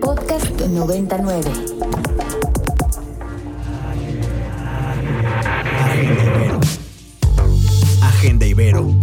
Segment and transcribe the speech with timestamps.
[0.00, 1.50] Podcast 99.
[8.02, 8.94] Agenda Ibero.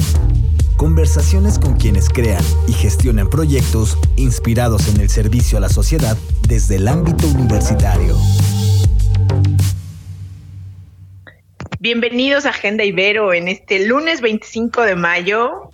[0.78, 6.76] Conversaciones con quienes crean y gestionan proyectos inspirados en el servicio a la sociedad desde
[6.78, 8.18] el ámbito universitario.
[11.80, 15.67] Bienvenidos a Agenda Ibero en este lunes 25 de mayo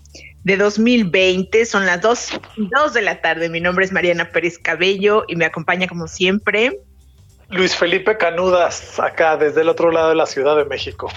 [0.43, 1.65] de 2020.
[1.65, 2.39] Son las 2,
[2.93, 3.49] de la tarde.
[3.49, 6.79] Mi nombre es Mariana Pérez Cabello y me acompaña como siempre.
[7.49, 11.11] Luis Felipe Canudas, acá desde el otro lado de la Ciudad de México.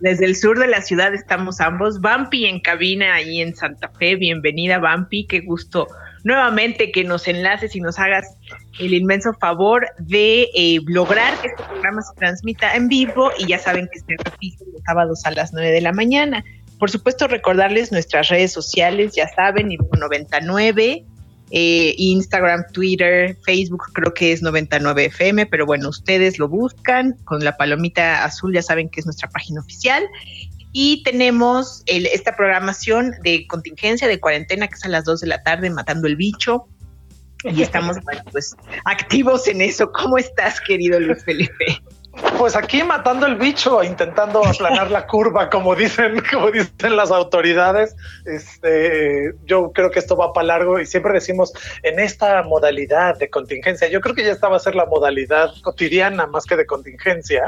[0.00, 2.00] Desde el sur de la ciudad estamos ambos.
[2.00, 4.16] Vampi en cabina ahí en Santa Fe.
[4.16, 5.26] Bienvenida, Vampi.
[5.26, 5.88] Qué gusto
[6.24, 8.36] nuevamente que nos enlaces y nos hagas
[8.78, 13.58] el inmenso favor de eh, lograr que este programa se transmita en vivo y ya
[13.58, 16.44] saben que se repite los sábados a las 9 de la mañana.
[16.78, 21.04] Por supuesto, recordarles nuestras redes sociales, ya saben, Ibero 99,
[21.50, 27.56] eh, Instagram, Twitter, Facebook, creo que es 99FM, pero bueno, ustedes lo buscan con la
[27.56, 30.04] palomita azul, ya saben que es nuestra página oficial.
[30.72, 35.42] Y tenemos esta programación de contingencia de cuarentena que es a las 2 de la
[35.42, 36.68] tarde, matando el bicho.
[37.44, 37.96] Y estamos
[38.30, 39.90] pues activos en eso.
[39.90, 41.82] ¿Cómo estás, querido Luis Felipe?
[42.38, 47.96] Pues aquí matando el bicho, intentando aplanar la curva, como dicen, como dicen las autoridades.
[48.24, 51.52] Este, yo creo que esto va para largo y siempre decimos
[51.82, 53.88] en esta modalidad de contingencia.
[53.88, 57.42] Yo creo que ya esta va a ser la modalidad cotidiana más que de contingencia.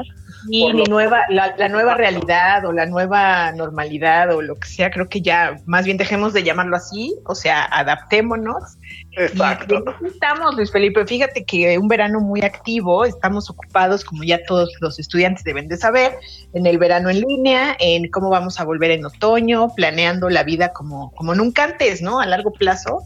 [0.49, 5.09] Y nueva, la, la, nueva realidad o la nueva normalidad o lo que sea, creo
[5.09, 8.79] que ya más bien dejemos de llamarlo así, o sea, adaptémonos
[9.13, 9.85] Exacto.
[10.05, 11.05] estamos, Luis Felipe.
[11.05, 15.77] Fíjate que un verano muy activo, estamos ocupados, como ya todos los estudiantes deben de
[15.77, 16.17] saber,
[16.53, 20.73] en el verano en línea, en cómo vamos a volver en otoño, planeando la vida
[20.73, 22.21] como, como nunca antes, ¿no?
[22.21, 23.03] A largo plazo.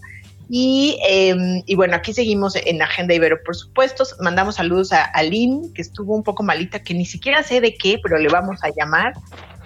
[0.48, 4.04] Y, em, y, bueno, aquí seguimos en Agenda Ibero, por supuesto.
[4.20, 7.98] Mandamos saludos a Aline, que estuvo un poco malita, que ni siquiera sé de qué,
[8.02, 9.14] pero le vamos a llamar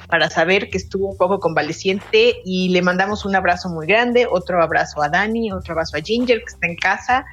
[0.08, 4.62] para saber que estuvo un poco convaleciente y le mandamos un abrazo muy grande, otro
[4.62, 7.26] abrazo a Dani, otro abrazo a Ginger que está en casa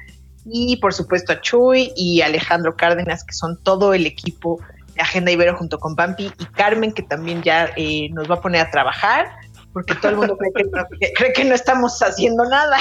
[0.44, 4.60] y por supuesto a Chuy y Alejandro Cárdenas que son todo el equipo
[4.94, 8.40] de Agenda Ibero junto con Pampi y Carmen que también ya eh, nos va a
[8.40, 9.26] poner a trabajar
[9.72, 10.84] porque todo el mundo cree que, no,
[11.16, 12.78] cree que no estamos haciendo nada.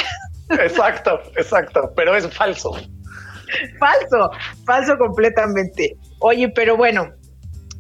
[0.50, 2.72] Exacto, exacto, pero es falso.
[3.80, 4.30] Falso,
[4.66, 5.98] falso completamente.
[6.20, 7.12] Oye, pero bueno,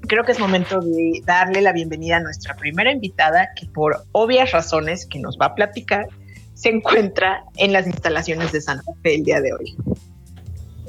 [0.07, 4.51] creo que es momento de darle la bienvenida a nuestra primera invitada, que por obvias
[4.51, 6.07] razones que nos va a platicar,
[6.53, 9.75] se encuentra en las instalaciones de Santa Fe el día de hoy.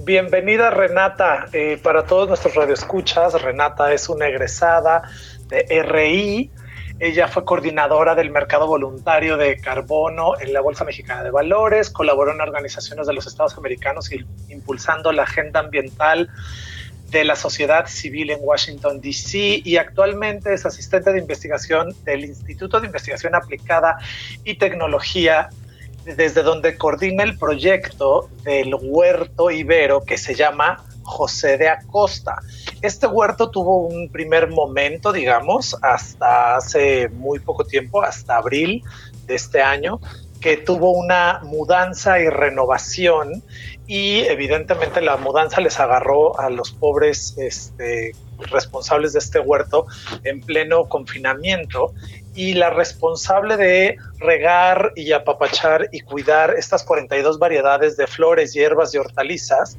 [0.05, 5.03] Bienvenida Renata, eh, para todos nuestros radioescuchas, Renata es una egresada
[5.49, 6.51] de RI,
[6.99, 12.33] ella fue coordinadora del mercado voluntario de carbono en la Bolsa Mexicana de Valores, colaboró
[12.33, 14.11] en organizaciones de los Estados Americanos
[14.49, 16.31] impulsando la agenda ambiental
[17.11, 19.63] de la sociedad civil en Washington, D.C.
[19.65, 23.99] y actualmente es asistente de investigación del Instituto de Investigación Aplicada
[24.45, 25.49] y Tecnología,
[26.05, 32.41] desde donde coordina el proyecto del huerto ibero que se llama José de Acosta.
[32.83, 38.83] Este huerto tuvo un primer momento, digamos, hasta hace muy poco tiempo, hasta abril
[39.27, 40.01] de este año,
[40.47, 43.43] que tuvo una mudanza y renovación
[43.89, 48.13] y evidentemente la mudanza les agarró a los pobres este,
[48.53, 49.87] responsables de este huerto
[50.23, 51.93] en pleno confinamiento
[52.37, 58.95] y la responsable de regar y apapachar y cuidar estas 42 variedades de flores, hierbas
[58.95, 59.77] y hortalizas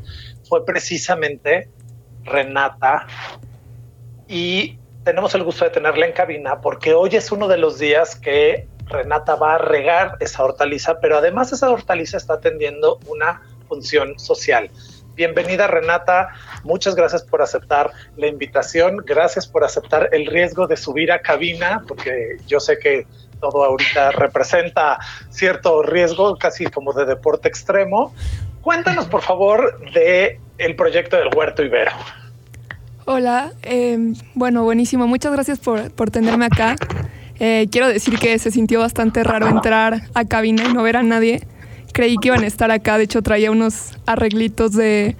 [0.49, 1.69] fue precisamente
[2.25, 3.07] Renata.
[4.28, 8.17] Y tenemos el gusto de tenerla en cabina porque hoy es uno de los días
[8.17, 14.18] que Renata va a regar esa hortaliza, pero además esa hortaliza está atendiendo una función
[14.20, 14.70] social.
[15.16, 16.30] Bienvenida Renata,
[16.64, 21.84] muchas gracias por aceptar la invitación, gracias por aceptar el riesgo de subir a cabina,
[21.88, 23.08] porque yo sé que
[23.40, 25.00] todo ahorita representa
[25.31, 28.14] cierto riesgo, casi como de deporte extremo.
[28.61, 31.91] Cuéntanos por favor de el proyecto del Huerto Ibero.
[33.06, 36.76] Hola, em, bueno, buenísimo, muchas gracias por, por tenerme acá.
[37.39, 41.03] Eh, quiero decir que se sintió bastante raro entrar a cabina y no ver a
[41.03, 41.41] nadie
[41.97, 42.99] creí que iban a estar acá.
[42.99, 45.16] De hecho, traía unos arreglitos de,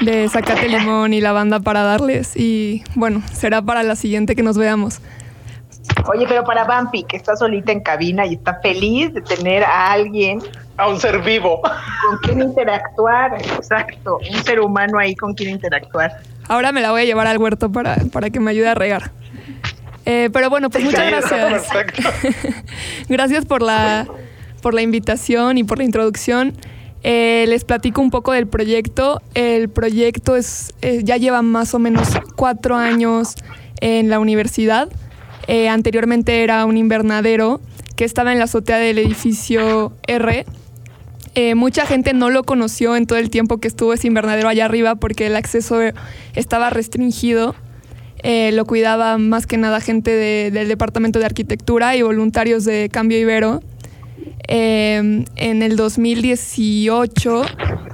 [0.00, 2.34] de Zacate Limón y la banda para darles.
[2.34, 5.00] Y bueno, será para la siguiente que nos veamos.
[6.08, 9.92] Oye, pero para Bampi, que está solita en cabina y está feliz de tener a
[9.92, 10.40] alguien.
[10.78, 11.62] A un ser vivo.
[11.62, 14.18] Con quien interactuar, exacto.
[14.30, 16.20] Un ser humano ahí con quien interactuar.
[16.48, 19.10] Ahora me la voy a llevar al huerto para, para que me ayude a regar.
[20.06, 21.66] Eh, pero bueno, pues muchas gracias.
[23.08, 24.06] gracias por la,
[24.62, 26.54] por la invitación y por la introducción.
[27.08, 29.22] Eh, les platico un poco del proyecto.
[29.34, 33.36] El proyecto es, eh, ya lleva más o menos cuatro años
[33.80, 34.88] en la universidad.
[35.46, 37.60] Eh, anteriormente era un invernadero
[37.94, 40.46] que estaba en la azotea del edificio R.
[41.54, 44.96] mucha gente no lo conoció en todo el tiempo que estuvo ese invernadero allá arriba
[44.96, 45.78] porque el acceso
[46.34, 47.54] estaba restringido.
[48.52, 50.10] Lo cuidaba más que nada gente
[50.50, 53.62] del Departamento de Arquitectura y voluntarios de Cambio Ibero.
[54.48, 57.42] Em, en el 2018,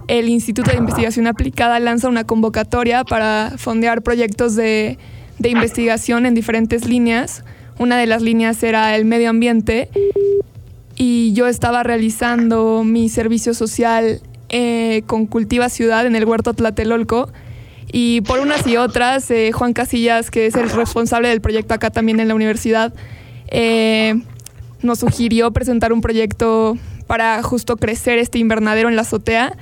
[0.08, 4.98] el Instituto de Investigación Aplicada lanza una convocatoria para fondear proyectos de,
[5.42, 7.42] investigación en diferentes líneas.
[7.78, 9.88] Una de las líneas era el medio ambiente
[10.94, 14.20] y yo estaba realizando mi servicio social
[14.50, 17.32] eh, con Cultiva Ciudad en el Huerto Tlatelolco.
[17.92, 21.90] Y por unas y otras, eh, Juan Casillas, que es el responsable del proyecto acá
[21.90, 22.94] también en la universidad,
[23.48, 24.14] eh,
[24.80, 29.58] nos sugirió presentar un proyecto para justo crecer este invernadero en la azotea,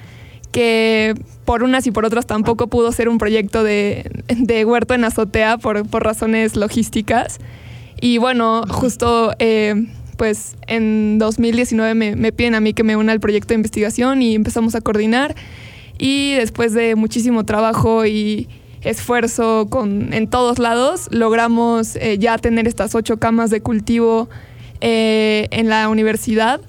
[0.52, 4.04] que por unas y por otras tampoco pudo ser un proyecto de,
[4.64, 7.38] huerto en azotea por, razones logísticas.
[8.00, 9.74] Y bueno, justo eh,
[10.16, 14.22] pues en 2019 me, me piden a mí que me una al proyecto de investigación
[14.22, 15.34] y empezamos a coordinar.
[16.02, 18.48] Y después de muchísimo trabajo y,
[18.82, 24.28] esfuerzo con, en todos lados, logramos eh, ya tener estas ocho camas de cultivo
[24.80, 26.60] eh, en la universidad.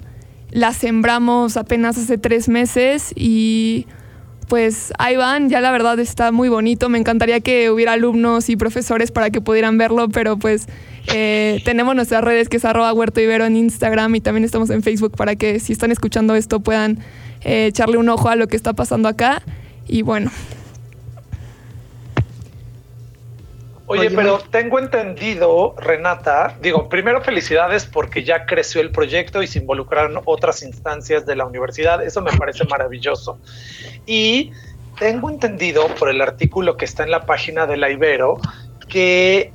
[0.50, 3.86] La sembramos apenas hace tres meses y
[4.48, 6.90] pues ahí van, ya la verdad está muy bonito.
[6.90, 10.66] Me encantaría que hubiera alumnos y profesores para que pudieran verlo, pero pues
[11.08, 14.82] eh, tenemos nuestras redes que es arroba huerto ibero en Instagram y también estamos en
[14.82, 16.98] Facebook para que si están escuchando esto puedan
[17.42, 19.42] eh, echarle un ojo a lo que está pasando acá.
[19.88, 20.30] Y bueno,
[23.86, 29.58] Oye, pero tengo entendido, Renata, digo, primero felicidades porque ya creció el proyecto y se
[29.58, 33.38] involucraron otras instancias de la universidad, eso me parece maravilloso.
[34.06, 34.52] Y
[34.98, 38.40] tengo entendido por el artículo que está en la página de la Ibero
[38.88, 39.52] que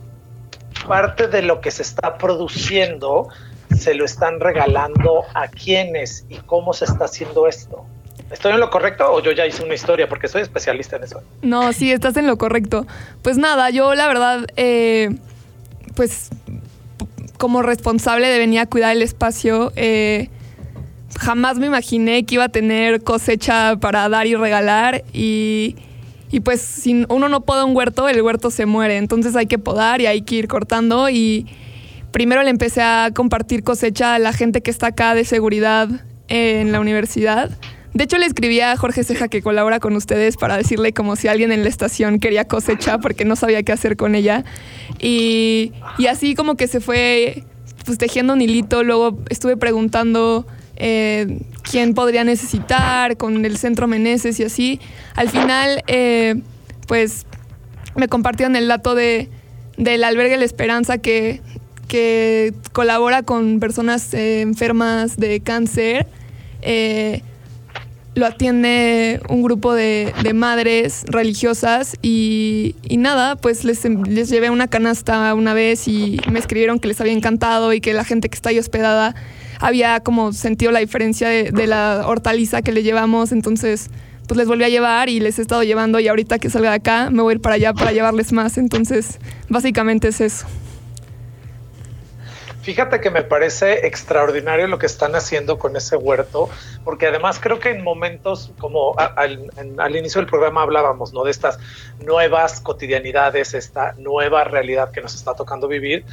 [0.87, 3.29] parte de lo que se está produciendo
[3.75, 7.85] se lo están regalando a quienes y cómo se está haciendo esto.
[8.31, 10.09] ¿Estoy en lo correcto o yo ya hice una historia?
[10.09, 11.21] Porque soy especialista en eso.
[11.41, 12.85] No, sí, estás en lo correcto.
[13.21, 15.15] Pues nada, yo la verdad, eh,
[15.95, 16.29] pues
[17.37, 20.29] como responsable de venir a cuidar el espacio, eh,
[21.19, 25.75] jamás me imaginé que iba a tener cosecha para dar y regalar y,
[26.29, 28.97] y pues si uno no poda un huerto, el huerto se muere.
[28.97, 31.45] Entonces hay que podar y hay que ir cortando y
[32.11, 35.89] primero le empecé a compartir cosecha a la gente que está acá de seguridad
[36.27, 37.51] en la universidad
[37.97, 41.29] de hecho, le escribí a Jorge Ceja que colabora con ustedes para decirle como si
[41.29, 44.45] alguien en la estación quería cosecha porque no sabía qué hacer con ella.
[44.99, 45.71] Y,
[46.07, 47.43] así como que se fue
[47.85, 48.83] pues tejiendo un hilito.
[48.83, 50.45] Luego estuve preguntando
[50.75, 51.39] eh,
[51.69, 54.79] quién podría necesitar con el centro Meneses y así.
[55.15, 56.35] Al final, eh,
[56.87, 57.25] pues
[57.95, 59.29] me compartieron el dato de,
[59.77, 61.41] del albergue La Esperanza que,
[61.87, 66.07] que colabora con personas eh, enfermas de cáncer
[68.17, 75.33] lo atiende un grupo de, madres religiosas y, nada, pues les, les, llevé una canasta
[75.33, 78.49] una vez y me escribieron que les había encantado y que la gente que está
[78.49, 79.15] ahí hospedada
[79.59, 83.89] había como sentido la diferencia de, de la hortaliza que le llevamos, entonces
[84.27, 86.75] pues les volví a llevar y les he estado llevando y ahorita que salga de
[86.75, 90.45] acá me voy a ir para allá para llevarles más, entonces básicamente es eso.
[92.67, 96.49] Fíjate que me parece extraordinario lo que están haciendo con ese huerto,
[96.83, 101.23] porque además creo que en momentos como al, inicio del programa hablábamos, ¿no?
[101.23, 101.59] De estas
[102.03, 106.03] nuevas cotidianidades, esta nueva realidad que nos está tocando vivir.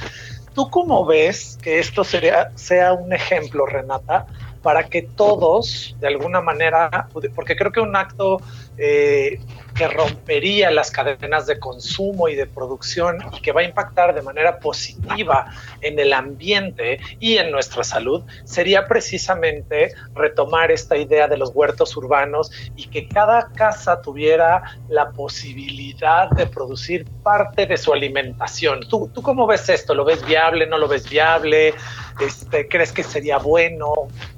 [0.54, 4.26] ¿Tú cómo ves que esto sería, sea un ejemplo, Renata,
[4.62, 8.40] para que todos, de alguna manera, porque creo que un acto
[8.78, 9.40] eh,
[9.74, 14.22] que rompería las cadenas de consumo y de producción y que va a impactar de
[14.22, 21.36] manera positiva en el ambiente y en nuestra salud, sería precisamente retomar esta idea de
[21.36, 27.92] los huertos urbanos y que cada casa tuviera la posibilidad de producir parte de su
[27.92, 28.80] alimentación.
[28.88, 29.94] ¿Tú, tú cómo ves esto?
[29.94, 30.66] ¿Lo ves viable?
[30.66, 31.74] ¿No lo ves viable?
[32.20, 33.92] Este, ¿Crees que sería bueno?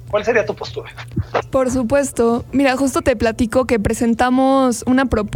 [0.09, 0.89] ¿Cuál sería tu postura?
[1.51, 2.45] Por supuesto.
[2.51, 5.26] Mira, justo te platico que presentamos una propuesta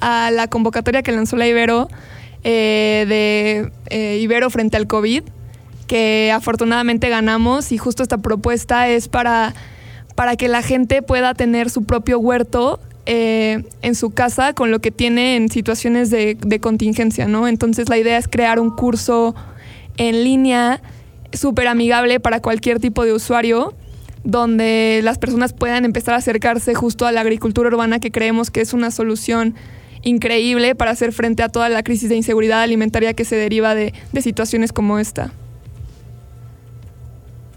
[0.00, 1.88] a la convocatoria que lanzó la Ibero
[2.44, 5.22] eh, de eh, Ibero frente al COVID,
[5.86, 9.54] que afortunadamente ganamos y justo esta propuesta es para,
[10.14, 14.80] para que la gente pueda tener su propio huerto eh, en su casa con lo
[14.80, 17.48] que tiene en situaciones de, de contingencia, ¿no?
[17.48, 19.34] Entonces la idea es crear un curso
[19.96, 20.80] en línea
[21.32, 23.74] súper amigable para cualquier tipo de usuario
[24.24, 28.60] donde las personas puedan empezar a acercarse justo a la agricultura urbana que creemos que
[28.60, 29.54] es una solución
[30.02, 33.92] increíble para hacer frente a toda la crisis de inseguridad alimentaria que se deriva de,
[34.12, 35.32] de situaciones como esta.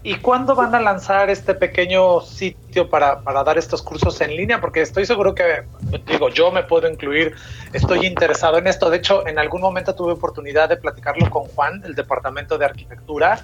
[0.06, 4.60] ¿Y cuándo van a lanzar este pequeño sitio para, para, dar estos cursos en línea?
[4.60, 5.64] Porque estoy seguro que,
[6.06, 7.34] digo, yo me puedo incluir,
[7.72, 8.88] estoy interesado en esto.
[8.88, 13.40] De hecho, en algún momento tuve oportunidad de platicarlo con Juan, del Departamento de Arquitectura,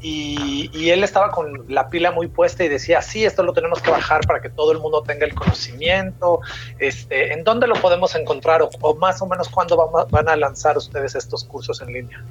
[0.00, 3.82] y, y, él estaba con la pila muy puesta y decía, sí, esto lo tenemos
[3.82, 6.40] que bajar para que todo el mundo tenga el conocimiento.
[6.78, 10.36] Este, ¿En dónde lo podemos encontrar o, o más o menos cuándo van, van a
[10.36, 12.24] lanzar ustedes estos cursos en línea?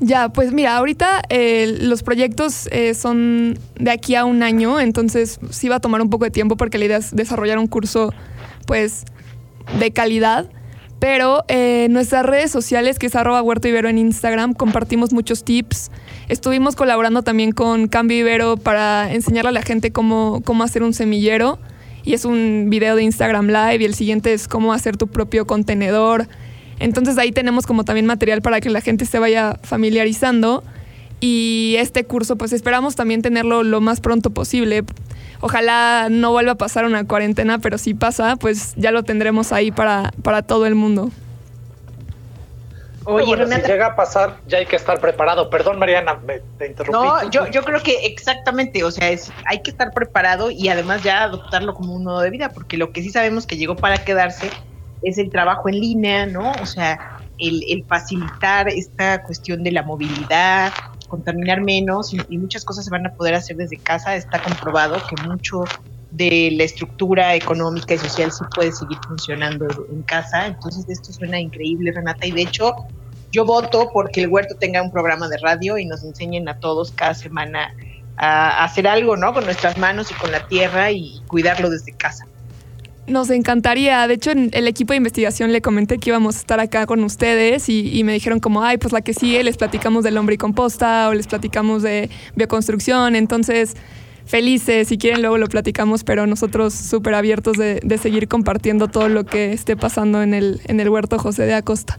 [0.00, 5.38] Ya, pues mira, ahorita eh, los proyectos eh, son de aquí a un año, entonces
[5.50, 8.12] sí va a tomar un poco de tiempo porque la idea es desarrollar un curso
[8.66, 9.04] pues
[9.78, 10.50] de calidad.
[10.98, 15.90] Pero eh, nuestras redes sociales, que es arroba huerto ibero en Instagram, compartimos muchos tips.
[16.28, 20.94] Estuvimos colaborando también con Cambio Ibero para enseñarle a la gente cómo, cómo hacer un
[20.94, 21.58] semillero.
[22.04, 25.46] Y es un video de Instagram Live y el siguiente es cómo hacer tu propio
[25.46, 26.26] contenedor.
[26.78, 30.62] Entonces ahí tenemos como también material para que la gente se vaya familiarizando
[31.20, 34.84] y este curso pues esperamos también tenerlo lo más pronto posible.
[35.40, 39.70] Ojalá no vuelva a pasar una cuarentena, pero si pasa, pues ya lo tendremos ahí
[39.70, 41.10] para, para todo el mundo.
[43.06, 45.50] Oye, bueno, si llega a pasar, ya hay que estar preparado.
[45.50, 47.06] Perdón, Mariana, me, te interrumpí.
[47.06, 51.02] No, yo, yo creo que exactamente, o sea, es, hay que estar preparado y además
[51.02, 54.04] ya adoptarlo como un modo de vida, porque lo que sí sabemos que llegó para
[54.04, 54.50] quedarse
[55.04, 56.52] es el trabajo en línea, ¿no?
[56.62, 60.72] O sea, el, facilitar esta cuestión de la movilidad,
[61.08, 64.16] contaminar menos y, y, muchas cosas se van a poder hacer desde casa.
[64.16, 65.64] Está comprobado que mucho
[66.14, 70.46] de la estructura económica y social sí puede seguir funcionando en casa.
[70.46, 72.74] Entonces esto suena increíble, Renata, y de hecho
[73.32, 76.92] yo voto porque el huerto tenga un programa de radio y nos enseñen a todos
[76.92, 77.74] cada semana
[78.16, 79.34] a hacer algo, ¿no?
[79.34, 82.26] Con nuestras manos y con la tierra y cuidarlo desde casa.
[83.06, 84.06] Nos encantaría.
[84.08, 87.04] De hecho, en el equipo de investigación le comenté que íbamos a estar acá con
[87.04, 90.36] ustedes y, y, me dijeron como, ay, pues la que sigue les platicamos del hombre
[90.36, 93.14] y composta o les platicamos de bioconstrucción.
[93.14, 93.76] Entonces,
[94.26, 99.08] felices, si quieren luego lo platicamos, pero nosotros súper abiertos de, de, seguir compartiendo todo
[99.08, 101.98] lo que esté pasando en el, en el huerto José de Acosta.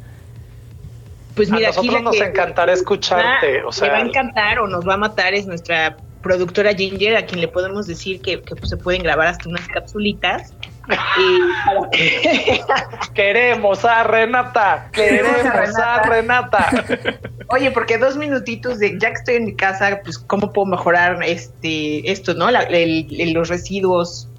[1.36, 3.62] Pues mira, a nosotros nos encantará escucharte.
[3.62, 7.18] Va, o sea, va a encantar o nos va a matar es nuestra productora Ginger,
[7.18, 10.54] a quien le podemos decir que, que pues, se pueden grabar hasta unas capsulitas
[13.14, 16.70] queremos a Renata, queremos a Renata.
[17.50, 21.24] Oye, porque dos minutitos de ya que estoy en mi casa, pues cómo puedo mejorar
[21.24, 22.52] este esto, ¿no?
[22.52, 24.30] La, el, el, los residuos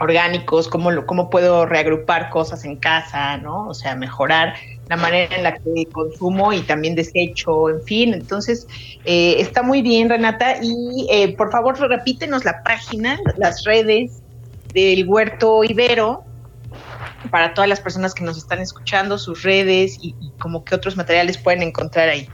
[0.00, 3.68] orgánicos, cómo lo, cómo puedo reagrupar cosas en casa, ¿no?
[3.68, 4.54] O sea, mejorar
[4.88, 8.14] la manera en la que consumo y también desecho, en fin.
[8.14, 8.66] Entonces,
[9.04, 10.56] eh, está muy bien, Renata.
[10.62, 14.22] Y eh, por favor, repítenos la página, las redes
[14.72, 16.24] del Huerto Ibero
[17.30, 20.96] para todas las personas que nos están escuchando, sus redes y, y como que otros
[20.96, 22.28] materiales pueden encontrar ahí.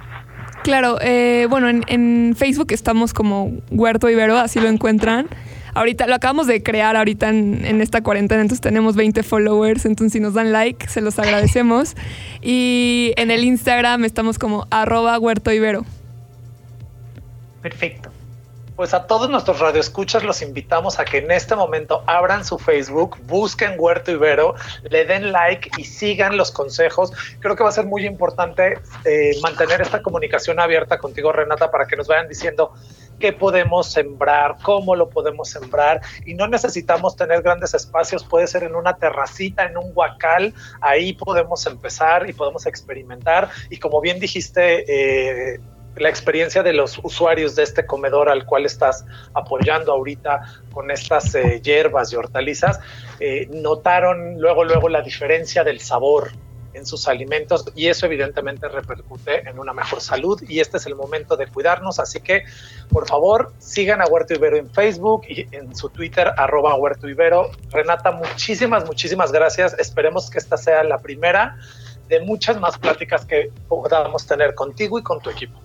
[0.62, 5.28] Claro, eh, bueno, en, en, Facebook estamos como Huerto Ibero, así lo encuentran.
[5.74, 10.14] Ahorita lo acabamos de crear ahorita en, en, esta cuarentena, entonces tenemos 20 followers, entonces
[10.14, 11.94] si nos dan like, se los agradecemos.
[12.42, 15.84] y en el Instagram estamos como arroba Huerto Ibero.
[17.62, 18.10] Perfecto
[18.76, 23.16] pues a todos nuestros radioescuchas los invitamos a que en este momento abran su Facebook,
[23.25, 24.54] busquen Huerto Ibero,
[24.90, 27.11] le den like y sigan los consejos.
[27.40, 31.87] Creo que va a ser muy importante eh, mantener esta comunicación abierta contigo, Renata, para
[31.87, 32.75] que nos vayan diciendo
[33.18, 38.62] qué podemos sembrar, cómo lo podemos sembrar y no necesitamos tener grandes espacios, puede ser
[38.64, 40.52] en una terracita, en un huacal,
[40.83, 45.61] ahí podemos empezar y podemos experimentar y como bien dijiste, eh,
[45.96, 50.40] la experiencia de los usuarios de este comedor al cual estás apoyando ahorita
[50.72, 52.80] con estas eh, hierbas y hortalizas,
[53.20, 56.32] eh, notaron luego, luego la diferencia del sabor
[56.76, 60.94] en sus alimentos y eso evidentemente repercute en una mejor salud y este es el
[60.94, 62.44] momento de cuidarnos, así que
[62.90, 67.50] por favor sigan a Huerto Ibero en Facebook y en su Twitter arroba Huerto Ibero.
[67.70, 71.56] Renata, muchísimas, muchísimas gracias, esperemos que esta sea la primera
[72.08, 75.60] de muchas más pláticas que podamos tener contigo y con tu equipo.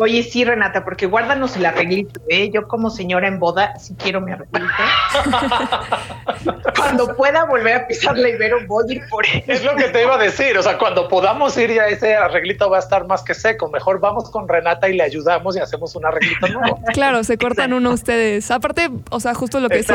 [0.00, 2.50] Oye, sí, Renata, porque guárdanos el arreglito, ¿eh?
[2.50, 4.64] Yo como señora en boda, si quiero mi arreglito.
[6.76, 9.42] cuando pueda volver a pisar la Ibero, voy a ir por él.
[9.48, 12.70] Es lo que te iba a decir, o sea, cuando podamos ir ya ese arreglito
[12.70, 13.68] va a estar más que seco.
[13.70, 16.80] Mejor vamos con Renata y le ayudamos y hacemos un arreglito nuevo.
[16.92, 18.50] Claro, se cortan uno ustedes.
[18.50, 19.88] Aparte, o sea, justo lo que es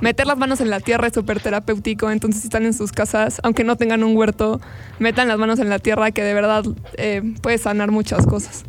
[0.00, 2.10] meter las manos en la tierra es súper terapéutico.
[2.10, 4.60] Entonces, si están en sus casas, aunque no tengan un huerto,
[4.98, 6.64] metan las manos en la tierra que de verdad
[6.98, 8.64] eh, puede sanar muchas cosas.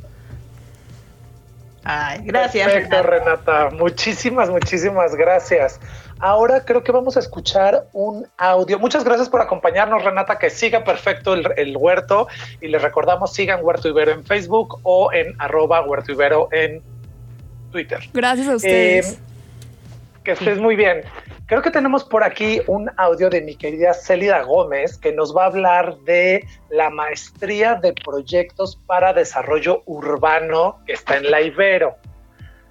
[1.90, 2.70] Ay, gracias.
[2.70, 3.70] Perfecto, Renata.
[3.70, 5.80] Muchísimas, muchísimas gracias.
[6.20, 8.78] Ahora creo que vamos a escuchar un audio.
[8.78, 10.38] Muchas gracias por acompañarnos, Renata.
[10.38, 12.28] Que siga perfecto el, huerto.
[12.60, 16.82] Y les recordamos, sigan Huerto Ibero en Facebook o en arroba Huerto Ibero en
[17.72, 18.02] Twitter.
[18.14, 19.14] Gracias a ustedes.
[19.14, 19.18] Eh,
[20.26, 21.04] que estés muy bien.
[21.48, 25.44] Creo que tenemos por aquí un audio de mi querida Célida Gómez que nos va
[25.44, 31.96] a hablar de la maestría de proyectos para desarrollo urbano que está en la Ibero.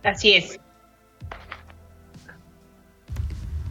[0.04, 0.60] Así es.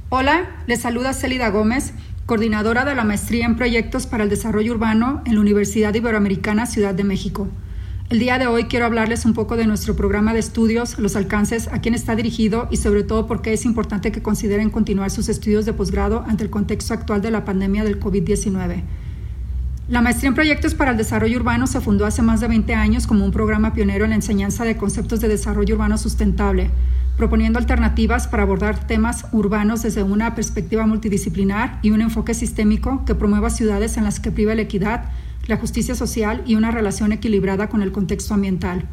[0.09, 1.93] Hola, les saluda Célida Gómez,
[2.25, 6.95] coordinadora de la maestría en proyectos para el desarrollo urbano en la Universidad Iberoamericana Ciudad
[6.95, 7.47] de México.
[8.07, 11.67] El día de hoy quiero hablarles un poco de nuestro programa de estudios, los alcances,
[11.69, 15.27] a quién está dirigido y sobre todo por qué es importante que consideren continuar sus
[15.27, 18.83] estudios de posgrado ante el contexto actual de la pandemia del COVID-19.
[19.89, 23.07] La maestría en proyectos para el desarrollo urbano se fundó hace más de 20 años
[23.07, 26.69] como un programa pionero en la enseñanza de conceptos de desarrollo urbano sustentable,
[27.17, 33.15] proponiendo alternativas para abordar temas urbanos desde una perspectiva multidisciplinar y un enfoque sistémico que
[33.15, 35.05] promueva ciudades en las que priva la equidad,
[35.47, 38.87] la justicia social y una relación equilibrada con el contexto ambiental.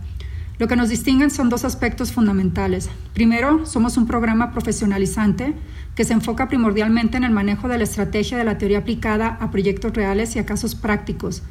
[0.59, 2.89] Lo que nos distinguen son dos aspectos fundamentales.
[3.15, 5.55] Primero, somos un programa profesionalizante
[5.97, 9.51] que se enfoca primordialmente en el manejo de la estrategia de la teoría aplicada a
[9.51, 11.43] proyectos reales y a casos prácticos.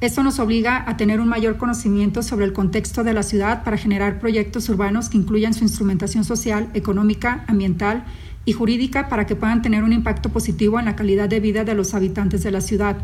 [0.00, 3.76] Esto nos obliga a tener un mayor conocimiento sobre el contexto de la ciudad para
[3.76, 8.04] generar proyectos urbanos que incluyan su instrumentación social, económica, ambiental
[8.46, 11.74] y jurídica para que puedan tener un impacto positivo en la calidad de vida de
[11.74, 12.96] los habitantes de la ciudad.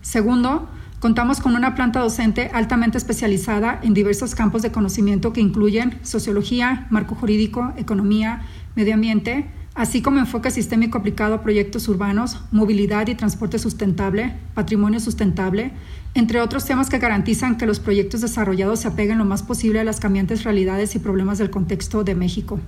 [0.00, 0.68] Segundo,
[1.02, 6.86] Contamos con una planta docente altamente especializada en diversos campos de conocimiento que incluyen sociología,
[6.90, 8.42] marco jurídico, economía,
[8.76, 15.00] medio ambiente, así como enfoque sistémico aplicado a proyectos urbanos, movilidad y transporte sustentable, patrimonio
[15.00, 15.72] sustentable,
[16.14, 19.84] entre otros temas que garantizan que los proyectos desarrollados se apeguen lo más posible a
[19.84, 22.60] las cambiantes realidades y problemas del contexto de México.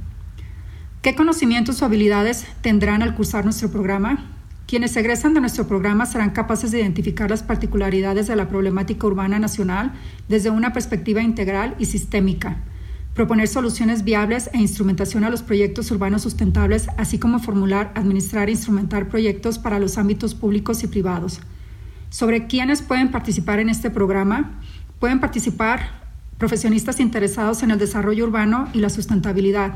[1.02, 4.33] ¿Qué conocimientos o habilidades tendrán al cursar nuestro programa?
[4.66, 9.38] Quienes egresan de nuestro programa serán capaces de identificar las particularidades de la problemática urbana
[9.38, 9.92] nacional
[10.28, 12.56] desde una perspectiva integral y sistémica,
[13.14, 18.52] proponer soluciones viables e instrumentación a los proyectos urbanos sustentables, así como formular, administrar e
[18.52, 21.40] instrumentar proyectos para los ámbitos públicos y privados.
[22.08, 24.60] Sobre quiénes pueden participar en este programa,
[24.98, 26.02] pueden participar
[26.38, 29.74] profesionistas interesados en el desarrollo urbano y la sustentabilidad,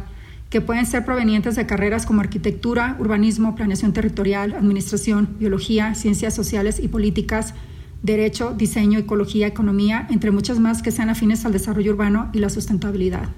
[0.50, 6.80] que pueden ser provenientes de carreras como arquitectura, urbanismo, planeación territorial, administración, biología, ciencias sociales
[6.82, 7.54] y políticas,
[8.02, 12.48] derecho, diseño, ecología, economía, entre muchas más que sean afines al desarrollo urbano y la
[12.48, 13.28] sustentabilidad.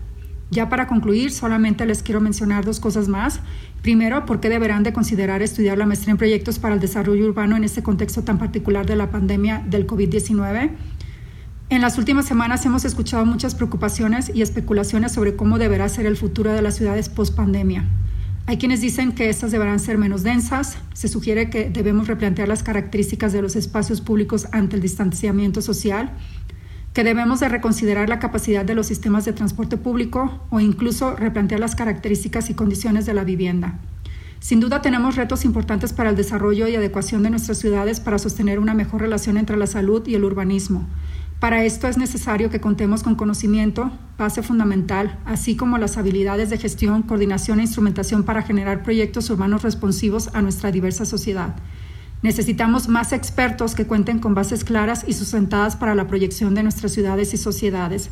[0.51, 3.41] Ya para concluir, solamente les quiero mencionar dos cosas más.
[3.83, 7.57] Primero, por qué deberán de considerar estudiar la maestría en proyectos para el desarrollo urbano
[7.57, 10.71] en este contexto tan particular de la pandemia del COVID-19.
[11.71, 16.17] En las últimas semanas hemos escuchado muchas preocupaciones y especulaciones sobre cómo deberá ser el
[16.17, 17.85] futuro de las ciudades post pandemia.
[18.47, 22.65] Hay quienes dicen que estas deberán ser menos densas, se sugiere que debemos replantear las
[22.65, 26.11] características de los espacios públicos ante el distanciamiento social,
[26.93, 31.61] que debemos de reconsiderar la capacidad de los sistemas de transporte público o incluso replantear
[31.61, 33.79] las características y condiciones de la vivienda.
[34.41, 38.59] Sin duda tenemos retos importantes para el desarrollo y adecuación de nuestras ciudades para sostener
[38.59, 40.89] una mejor relación entre la salud y el urbanismo
[41.41, 46.59] para esto es necesario que contemos con conocimiento, base fundamental, así como las habilidades de
[46.59, 51.57] gestión, coordinación e instrumentación para generar proyectos urbanos responsivos a nuestra diversa sociedad.
[52.23, 56.93] Necesitamos más expertos que cuenten con bases claras y sustentadas para la proyección de nuestras
[56.93, 58.11] ciudades y sociedades.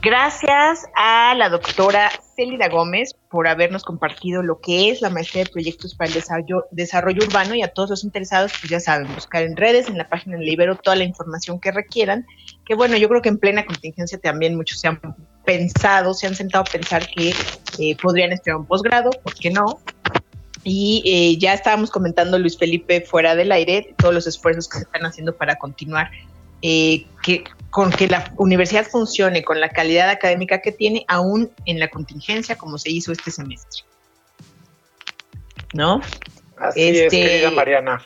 [0.00, 5.50] Gracias a la doctora Célida Gómez por habernos compartido lo que es la maestría de
[5.50, 9.42] proyectos para el desarrollo, desarrollo urbano y a todos los interesados, pues ya saben, buscar
[9.42, 12.24] en redes, en la página del Libero, toda la información que requieran.
[12.64, 15.00] Que bueno, yo creo que en plena contingencia también muchos se han
[15.44, 17.34] pensado, se han sentado a pensar que
[17.80, 19.80] eh, podrían estudiar un posgrado, ¿por qué no?
[20.62, 24.84] Y eh, ya estábamos comentando, Luis Felipe, fuera del aire, todos los esfuerzos que se
[24.84, 26.10] están haciendo para continuar
[26.62, 31.78] eh, que con que la universidad funcione con la calidad académica que tiene, aún en
[31.78, 33.84] la contingencia, como se hizo este semestre.
[35.74, 36.00] ¿No?
[36.56, 38.02] Así es, este, querida Mariana.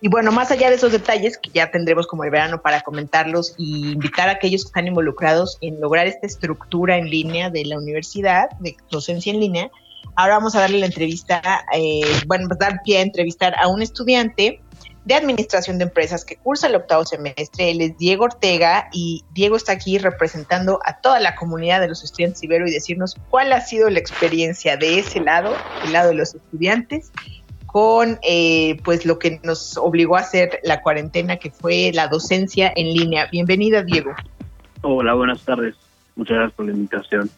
[0.00, 3.54] Y bueno, más allá de esos detalles que ya tendremos como el verano para comentarlos
[3.58, 7.76] y invitar a aquellos que están involucrados en lograr esta estructura en línea de la
[7.76, 9.70] universidad, de docencia en línea,
[10.16, 11.42] ahora vamos a darle la entrevista,
[11.74, 14.62] eh, bueno, pues dar pie a entrevistar a un estudiante
[15.04, 17.70] de Administración de Empresas que cursa el octavo semestre.
[17.70, 22.04] Él es Diego Ortega y Diego está aquí representando a toda la comunidad de los
[22.04, 26.16] estudiantes Ibero y decirnos cuál ha sido la experiencia de ese lado, el lado de
[26.16, 27.12] los estudiantes,
[27.66, 32.72] con eh, pues lo que nos obligó a hacer la cuarentena, que fue la docencia
[32.74, 33.28] en línea.
[33.30, 34.12] Bienvenida, Diego.
[34.82, 35.76] Hola, buenas tardes.
[36.16, 37.30] Muchas gracias por la invitación.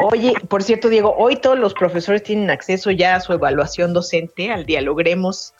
[0.00, 4.52] Oye, por cierto, Diego, hoy todos los profesores tienen acceso ya a su evaluación docente,
[4.52, 5.54] al Dialogremos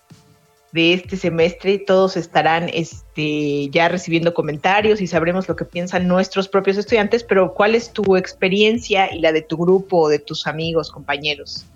[0.72, 1.78] de este semestre.
[1.78, 7.54] Todos estarán este, ya recibiendo comentarios y sabremos lo que piensan nuestros propios estudiantes, pero
[7.54, 11.66] ¿cuál es tu experiencia y la de tu grupo de tus amigos, compañeros?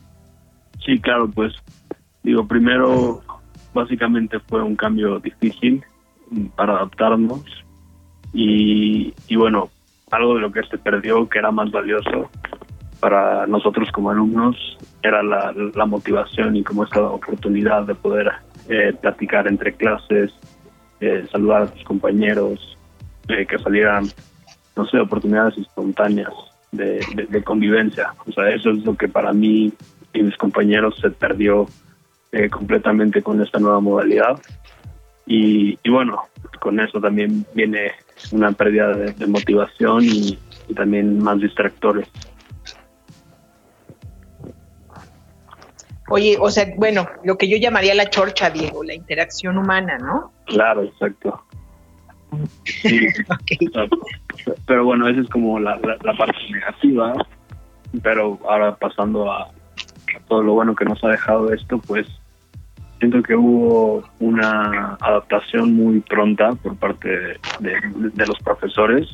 [0.85, 1.53] Sí, claro, pues
[2.23, 3.23] digo, primero
[3.75, 5.85] básicamente fue un cambio difícil
[6.57, 7.43] para adaptarnos
[8.35, 9.71] y, bueno,
[10.11, 12.31] algo de lo que se perdió que era más valioso
[13.01, 14.57] para nosotros como alumnos
[15.03, 18.31] era la, motivación y como esta oportunidad de poder
[18.69, 20.33] eh, platicar entre clases,
[21.01, 22.77] eh, saludar a tus compañeros,
[23.29, 24.07] eh, que salieran,
[24.77, 26.33] no sé, oportunidades espontáneas
[26.73, 28.15] de, convivencia.
[28.27, 29.73] O sea, eso es lo que para mí
[30.13, 31.67] y mis compañeros se perdió
[32.33, 34.41] eh, completamente con esta nueva modalidad.
[35.27, 36.23] Y, bueno,
[36.61, 37.93] con eso también viene
[38.33, 40.39] una pérdida de, motivación y,
[40.75, 42.09] también más distractores.
[46.13, 50.31] Oye, o sea, bueno, lo que yo llamaría la chorcha, Diego, la interacción humana, ¿no?
[50.45, 51.43] Claro, exacto.
[52.65, 53.07] Sí,
[54.67, 57.15] pero bueno, esa es como la, la parte negativa,
[58.03, 59.51] pero ahora pasando a,
[60.29, 62.07] todo lo bueno que nos ha dejado esto, pues
[62.99, 67.09] siento que hubo una adaptación muy pronta por parte
[67.61, 69.09] de, los profesores,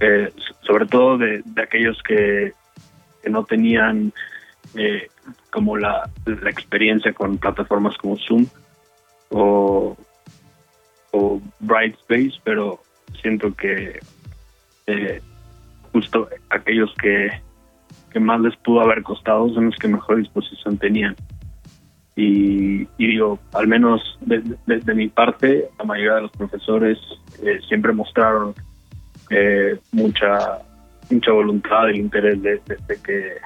[0.00, 2.52] eh, sobre todo de, aquellos que,
[3.30, 4.12] no tenían
[4.74, 5.08] eh,
[5.50, 6.08] como la,
[6.46, 8.46] experiencia con plataformas como Zoom
[9.30, 9.96] o,
[11.60, 12.80] Brightspace, pero
[13.20, 13.98] siento que
[14.86, 15.20] eh,
[15.92, 17.40] justo aquellos que
[18.20, 21.16] más les pudo haber costado son los que mejor disposición tenían.
[22.16, 26.98] Y, digo, al menos desde mi parte, la mayoría de los profesores
[27.42, 28.54] eh, siempre mostraron
[29.30, 30.58] eh, mucha
[31.10, 32.60] mucha voluntad y interés de,
[33.02, 33.36] que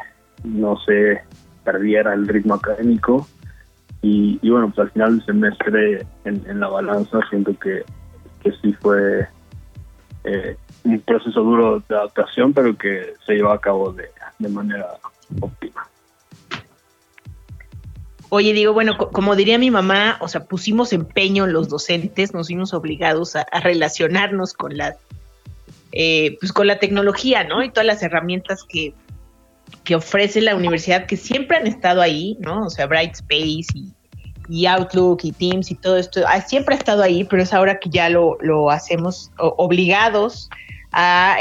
[0.42, 1.22] no se
[1.64, 3.26] perdiera el ritmo académico.
[4.02, 7.84] Y, bueno, pues al final del semestre en, la balanza siento que,
[8.42, 9.26] que sí fue
[10.24, 14.86] eh, un proceso duro de adaptación, pero que se llevó a cabo de, de manera
[15.40, 15.88] óptima.
[18.36, 22.74] Oye, digo, bueno, como diría mi mamá, o sea, pusimos empeño los docentes, nos vimos
[22.74, 24.96] obligados a, relacionarnos con la,
[25.92, 27.62] eh, pues con la tecnología, ¿no?
[27.62, 28.92] Y todas las herramientas que,
[29.84, 32.66] que ofrece la universidad, que siempre han estado ahí, ¿no?
[32.66, 33.92] O sea, Brightspace y,
[34.48, 37.78] y Outlook y Teams y todo esto, ah, siempre ha estado ahí, pero es ahora
[37.78, 40.48] que ya lo, lo hacemos obligados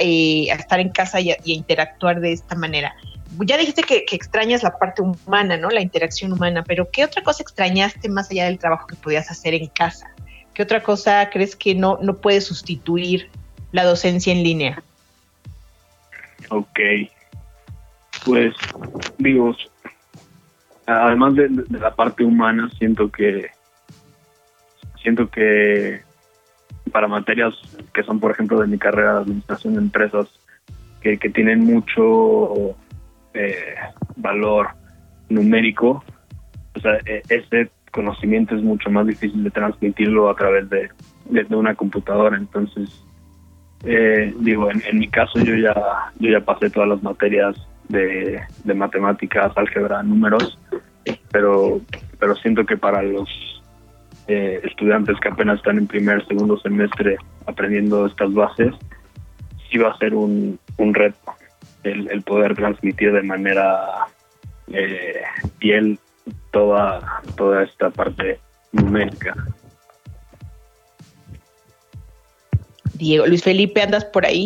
[0.02, 2.96] eh, a, estar en casa y a, interactuar de esta manera.
[3.40, 5.70] Ya dijiste que, extrañas la parte humana, ¿no?
[5.70, 9.54] La interacción humana, pero ¿qué otra cosa extrañaste más allá del trabajo que podías hacer
[9.54, 10.12] en casa?
[10.54, 13.30] ¿Qué otra cosa crees que no, no puede sustituir
[13.72, 14.84] la docencia en línea?
[16.50, 16.80] Ok.
[18.26, 18.54] Pues,
[19.18, 19.56] digo,
[20.86, 23.50] además de, de la parte humana, siento que
[25.04, 26.02] siento que
[26.92, 27.54] para materias
[27.94, 30.28] que son, por ejemplo, de mi carrera de administración de empresas,
[31.02, 32.78] que, tienen mucho
[33.34, 33.76] eh,
[34.16, 34.70] valor
[35.28, 36.02] numérico,
[36.76, 40.90] o sea, e, ese conocimiento es mucho más difícil de transmitirlo a través de,
[41.50, 42.38] una computadora.
[42.38, 42.90] Entonces,
[43.84, 45.76] eh, digo, en, mi caso yo ya,
[46.20, 47.56] yo ya pasé todas las materias
[47.90, 48.42] de,
[48.74, 50.58] matemáticas, álgebra, números,
[51.32, 51.82] pero,
[52.20, 53.30] pero siento que para los
[54.28, 58.74] eh, estudiantes que apenas están en primer, segundo semestre aprendiendo estas bases,
[59.70, 61.34] sí va a ser un, un reto
[61.84, 64.08] el, poder transmitir de manera
[64.72, 65.22] eh,
[65.60, 66.00] fiel
[66.52, 68.40] toda, toda esta parte
[68.72, 69.36] numérica.
[72.94, 74.46] Diego, Luis Felipe, ¿andas por ahí?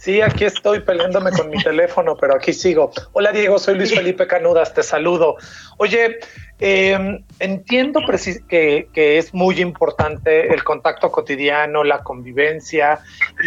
[0.00, 2.90] Sí, aquí estoy peleándome con mi teléfono, pero aquí sigo.
[3.12, 5.36] Hola Diego, soy Luis Felipe Canudas, te saludo.
[5.76, 6.20] Oye,
[6.58, 8.00] em, entiendo
[8.48, 13.00] que, que, es muy importante el contacto cotidiano, la convivencia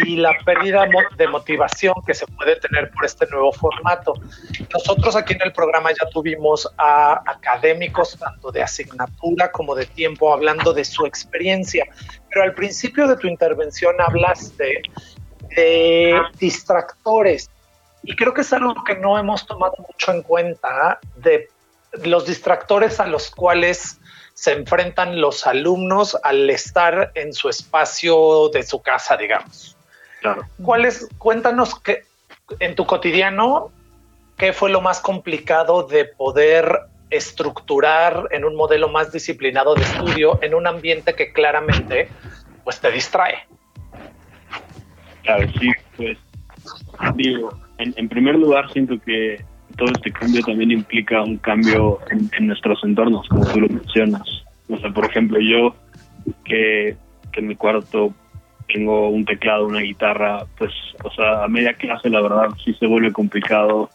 [0.06, 0.86] y la pérdida
[1.16, 4.14] de motivación que se puede tener por este nuevo formato.
[4.72, 10.32] Nosotros aquí en el programa ya tuvimos a académicos tanto de asignatura como de tiempo
[10.32, 11.84] hablando de su experiencia,
[12.30, 14.82] pero al principio de tu intervención hablaste
[15.56, 17.50] de distractores.
[18.02, 21.48] Y creo que es algo que no hemos tomado mucho en cuenta de
[22.02, 23.98] los distractores a los cuales
[24.34, 29.76] se enfrentan los alumnos al estar en su espacio de su casa, digamos.
[30.20, 30.42] Claro.
[30.62, 32.02] ¿Cuáles, cuéntanos que
[32.58, 33.70] en tu cotidiano,
[34.36, 40.38] qué fue lo más complicado de poder estructurar en un modelo más disciplinado de estudio
[40.42, 42.08] en un ambiente que claramente
[42.64, 43.46] pues te distrae?
[45.24, 46.18] Claro, sí, pues
[47.16, 49.42] digo, en, primer lugar siento que
[49.76, 54.22] todo este cambio también implica un cambio en, nuestros entornos, como tú lo mencionas.
[54.68, 55.74] O sea, por ejemplo, yo
[56.44, 56.96] que,
[57.32, 58.14] en mi cuarto
[58.72, 62.86] tengo un teclado, una guitarra, pues, o sea, a media clase la verdad sí se
[62.86, 63.90] vuelve complicado,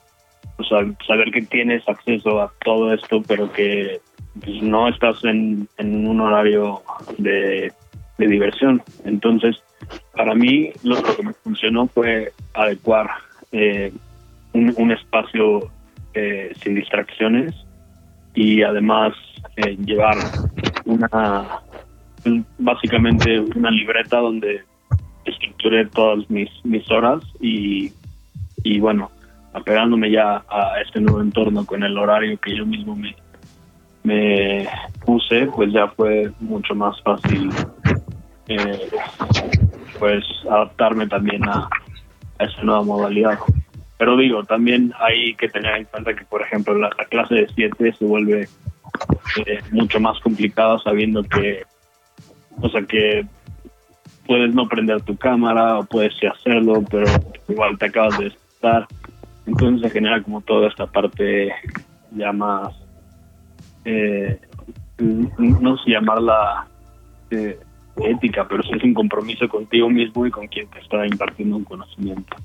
[0.58, 4.02] o sea, saber que tienes acceso a todo esto, pero que
[4.44, 6.82] pues, no estás en, en un horario
[7.18, 7.72] de,
[8.18, 8.84] de diversión.
[9.06, 9.64] Entonces,
[10.14, 13.10] para mí lo, que me funcionó fue adecuar
[13.52, 13.92] eh,
[14.54, 15.70] un, espacio
[16.14, 17.54] eh, sin distracciones
[18.34, 19.14] y además
[19.56, 20.18] eh, llevar
[20.86, 21.62] una
[22.58, 24.64] básicamente una libreta donde
[25.26, 27.92] estructuré todas mis, mis horas y,
[28.64, 29.12] y bueno,
[29.54, 33.16] apegándome ya a este nuevo entorno con el horario que yo mismo me,
[34.04, 34.68] me
[35.06, 37.50] puse, pues ya fue mucho más fácil
[38.50, 38.90] eh,
[40.00, 41.70] pues adaptarme también a,
[42.40, 43.40] esa nueva modalidad.
[43.98, 47.94] Pero digo, también hay que tener en cuenta que, por ejemplo, la, clase de 7
[47.94, 48.48] se vuelve
[49.46, 51.64] eh, mucho más complicada sabiendo que,
[52.62, 53.26] o sea, que
[54.26, 57.08] puedes no prender tu cámara o puedes hacerlo, pero
[57.48, 58.88] igual te acabas de estar.
[59.46, 61.52] Entonces se genera como toda esta parte
[62.12, 62.74] ya más,
[63.86, 64.40] eh,
[64.98, 66.68] no sé llamarla
[67.32, 67.60] eh,
[68.06, 71.64] ética, pero sí es un compromiso contigo mismo y con quien te está impartiendo un
[71.64, 72.36] conocimiento.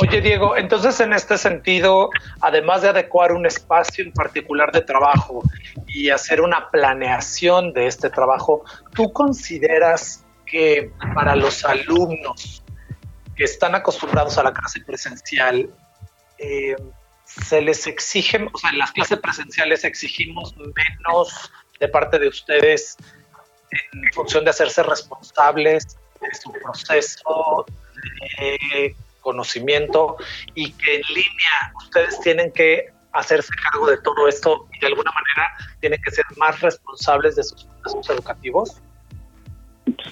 [0.00, 5.42] Oye, Diego, entonces en este sentido, además de adecuar un espacio en particular de trabajo
[5.86, 12.64] y hacer una planeación de este trabajo, ¿tú consideras que para los alumnos
[13.36, 15.70] que están acostumbrados a la clase presencial,
[16.38, 16.76] eh,
[17.24, 21.50] se les exige, o sea, en las clases presenciales exigimos menos
[21.80, 22.96] de parte de ustedes
[23.92, 27.66] en función de hacerse responsables de su proceso
[28.38, 30.16] de conocimiento
[30.54, 35.10] y que en línea ustedes tienen que hacerse cargo de todo esto y de alguna
[35.12, 38.82] manera tienen que ser más responsables de sus procesos educativos?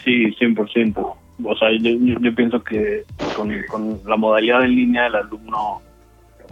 [0.05, 1.16] Sí, 100%.
[1.44, 3.05] O sea, yo, pienso que
[3.68, 5.83] con, la modalidad en línea el alumno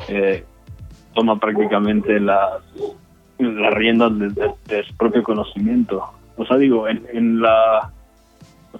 [0.08, 0.44] eh,
[1.14, 2.62] toma prácticamente las,
[3.38, 4.12] las riendas
[4.66, 6.04] de, su propio conocimiento.
[6.40, 7.92] O sea, digo, en, en la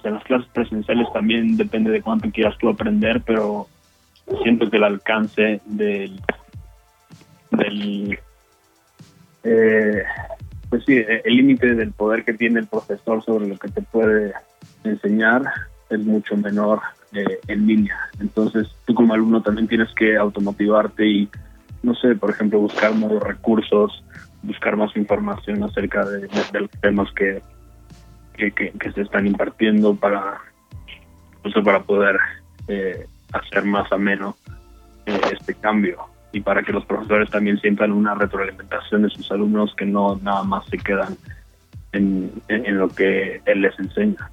[0.03, 3.67] en las clases presenciales también depende de cuánto quieras tú aprender, pero
[4.41, 6.19] siento que el alcance del,
[7.51, 8.17] del
[9.43, 10.03] eh,
[10.69, 14.33] pues sí, el límite del poder que tiene el profesor sobre lo que te puede
[14.83, 15.43] enseñar
[15.91, 16.81] es mucho menor
[17.13, 18.09] eh, en línea.
[18.19, 21.29] Entonces, tú como alumno también tienes que automotivarte y,
[21.83, 24.03] no sé, por ejemplo, buscar nuevos recursos,
[24.43, 27.41] buscar más información acerca de, los temas que,
[28.35, 30.39] que, se están impartiendo para,
[31.63, 32.17] para poder
[32.67, 34.35] eh, hacer más ameno
[35.05, 39.75] eh, este cambio y para que los profesores también sientan una retroalimentación de sus alumnos
[39.75, 41.17] que no nada más se quedan
[41.91, 44.31] en, en lo que él les enseña.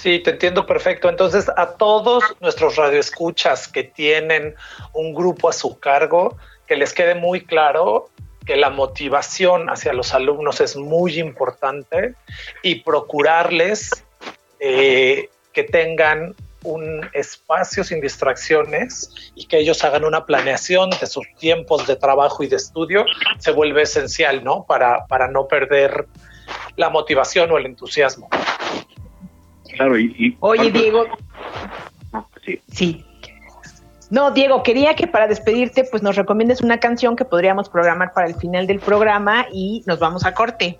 [0.00, 1.10] Sí, te entiendo perfecto.
[1.10, 4.54] Entonces, a todos nuestros radioescuchas que tienen
[4.94, 6.38] un grupo a su cargo,
[6.70, 8.10] que les quede muy claro
[8.46, 12.14] que la motivación hacia los alumnos es muy importante
[12.62, 14.04] y procurarles
[14.60, 21.26] eh, que tengan un espacio sin distracciones y que ellos hagan una planeación de sus
[21.40, 23.04] tiempos de trabajo y de estudio
[23.38, 24.64] se vuelve esencial, ¿no?
[24.64, 26.06] Para, para no perder
[26.76, 28.28] la motivación o el entusiasmo.
[29.72, 30.36] Claro, y...
[30.38, 31.04] Oye, Diego.
[32.44, 32.60] Sí.
[32.70, 33.04] Sí.
[34.10, 38.26] No, Diego, quería que para despedirte, pues nos recomiendes una canción que podríamos programar para
[38.26, 40.78] el final del programa y nos vamos a corte.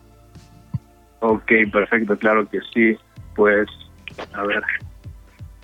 [1.21, 2.99] Ok, perfecto, claro que sí.
[3.37, 3.69] Pues,
[4.33, 4.63] a ver,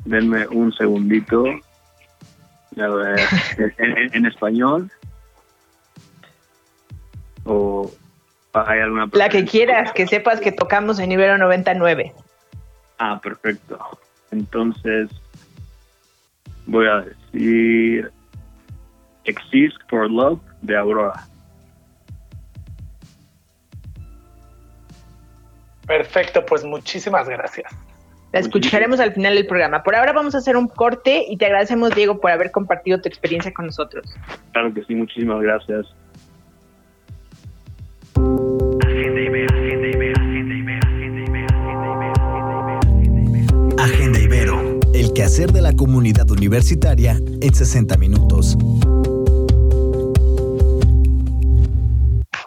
[0.04, 1.44] denme un segundito.
[2.78, 3.20] A ver,
[3.78, 4.90] ¿en, en español?
[7.44, 7.90] ¿O
[8.52, 12.12] hay alguna La que quieras, que sepas que tocamos en Ibero 99.
[12.98, 13.78] Ah, perfecto.
[14.30, 15.10] Entonces,
[16.66, 18.10] voy a decir
[19.24, 21.26] Exist for Love de Aurora.
[25.86, 27.72] Perfecto, pues muchísimas gracias.
[28.32, 29.82] La escucharemos al final del programa.
[29.82, 33.08] Por ahora vamos a hacer un corte y te agradecemos, Diego, por haber compartido tu
[33.08, 34.14] experiencia con nosotros.
[34.52, 35.86] Claro que sí, muchísimas gracias.
[45.16, 48.54] Quehacer de la comunidad universitaria en 60 minutos.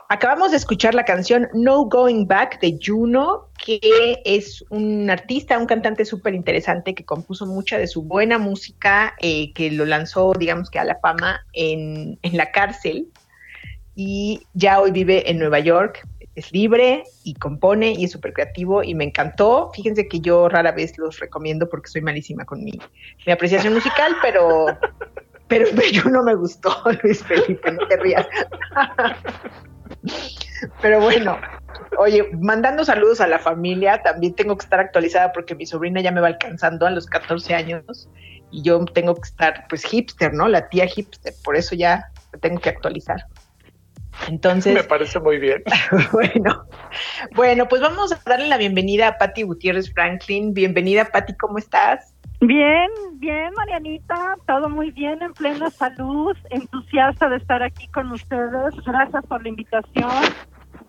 [0.07, 5.65] Acabamos de escuchar la canción No Going Back de Juno, que es un artista, un
[5.65, 10.69] cantante súper interesante que compuso mucha de su buena música, eh, que lo lanzó, digamos
[10.69, 13.07] que a la fama en, en la cárcel
[13.95, 16.07] y ya hoy vive en Nueva York,
[16.39, 19.71] es libre y compone y es súper creativo y me encantó.
[19.73, 22.79] Fíjense que yo rara vez los recomiendo porque soy malísima con mi,
[23.25, 24.65] mi apreciación musical, pero,
[25.47, 26.71] pero yo no me gustó,
[27.03, 28.27] Luis Felipe, no te rías.
[30.81, 31.37] Pero bueno,
[31.97, 36.11] oye, mandando saludos a la familia, también tengo que estar actualizada porque mi sobrina ya
[36.11, 38.09] me va alcanzando a los 14 años
[38.51, 40.47] y yo tengo que estar pues hipster, ¿no?
[40.47, 43.25] La tía hipster, por eso ya tengo que actualizar.
[44.27, 44.73] Entonces.
[44.73, 45.63] Me parece muy bien.
[46.11, 46.65] bueno,
[47.35, 50.53] bueno, pues vamos a darle la bienvenida a Patti Gutiérrez Franklin.
[50.53, 52.13] Bienvenida, Patti, ¿cómo estás?
[52.41, 58.73] Bien, bien, Marianita, todo muy bien, en plena salud, entusiasta de estar aquí con ustedes.
[58.85, 60.09] Gracias por la invitación.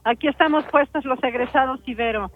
[0.04, 2.30] Aquí estamos puestos los egresados Ibero.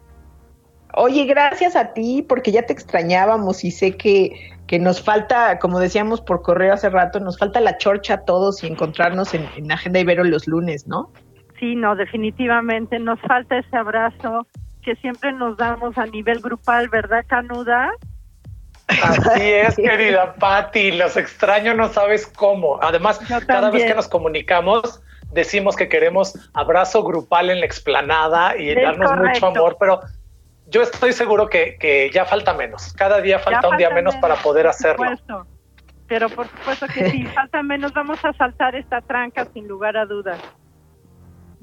[0.97, 5.81] Oye, gracias a ti, porque ya te extrañábamos y sé que, que nos falta, como
[5.81, 9.73] decíamos por correo hace rato, nos falta la chorcha a todos y encontrarnos en, en
[9.73, 11.11] Agenda Ibero los lunes, ¿no?
[11.59, 14.47] Sí, no, definitivamente nos falta ese abrazo
[14.83, 17.91] que siempre nos damos a nivel grupal, ¿verdad, Canuda?
[18.87, 22.79] Así es, querida Patti, los extraño, no sabes cómo.
[22.83, 25.03] Además, cada vez que nos comunicamos,
[25.33, 30.01] decimos que queremos abrazo grupal en la explanada y Es darnos mucho amor, pero
[30.69, 32.93] yo estoy seguro que, que ya falta menos.
[32.95, 35.05] Cada día falta Ya un día menos para poder por hacerlo.
[35.17, 35.47] supuesto.
[36.07, 40.07] Pero por supuesto que sí, falta menos, vamos a saltar esta tranca sin lugar a
[40.07, 40.39] dudas.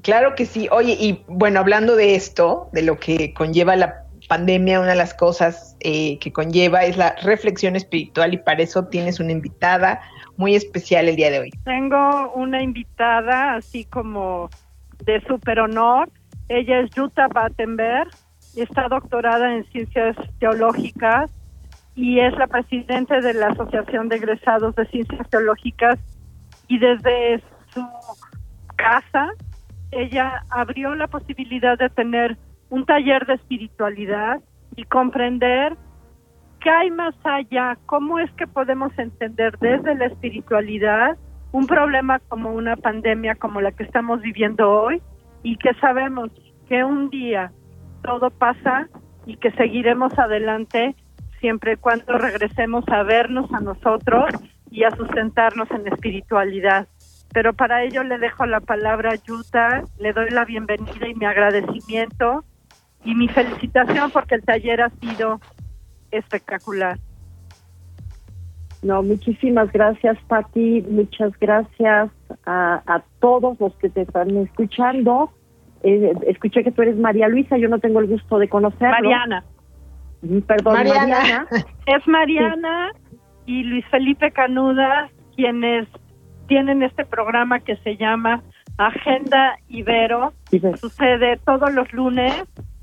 [0.02, 0.68] Claro que sí.
[0.72, 5.14] Oye, y bueno, hablando de esto, de lo que conlleva la pandemia, una de las
[5.14, 10.02] cosas eh, que conlleva es la reflexión espiritual y para eso tienes una invitada
[10.38, 11.52] muy especial el día de hoy.
[11.66, 14.50] Tengo una invitada así como
[15.06, 16.10] de super honor.
[16.50, 18.10] Ella es Jutta Battenberg,
[18.56, 21.32] está doctorada en ciencias teológicas
[21.96, 26.00] y es la presidenta de la Asociación de Egresados de Ciencias Teológicas
[26.68, 27.42] y desde
[27.74, 27.86] su
[28.76, 29.30] casa
[29.92, 32.38] ella abrió la posibilidad de tener
[32.70, 34.42] un taller de espiritualidad
[34.76, 35.76] y comprender
[36.62, 41.18] qué hay más allá, cómo es que podemos entender desde la espiritualidad
[41.52, 45.02] un problema como una pandemia como la que estamos viviendo hoy
[45.44, 46.32] y que sabemos
[46.70, 47.52] que un día
[48.02, 48.88] todo pasa
[49.26, 50.96] y que seguiremos adelante
[51.40, 54.26] siempre y cuando regresemos a vernos a nosotros
[54.70, 56.88] y a sustentarnos en espiritualidad.
[57.34, 61.26] Pero para ello le dejo la palabra a Yuta, le doy la bienvenida y mi
[61.26, 62.46] agradecimiento
[63.04, 65.40] y mi felicitación porque el taller ha sido
[66.12, 67.00] espectacular.
[68.84, 70.82] No, muchísimas gracias, Pati.
[70.90, 72.10] Muchas gracias
[72.46, 75.32] a todos los que te están escuchando.
[75.84, 78.92] Eh, escuché que tú eres María Luisa, yo no tengo el gusto de conocerlo.
[78.92, 79.44] Mariana.
[80.22, 81.20] Mm, Perdón, Mariana.
[81.20, 81.48] Mariana.
[81.88, 82.92] Es Mariana
[83.46, 85.88] y Luis Felipe Canuda quienes
[86.48, 88.44] tienen este programa que se llama
[88.78, 90.34] Agenda Ibero.
[90.52, 90.78] Ibero.
[90.78, 92.34] Sucede todos los lunes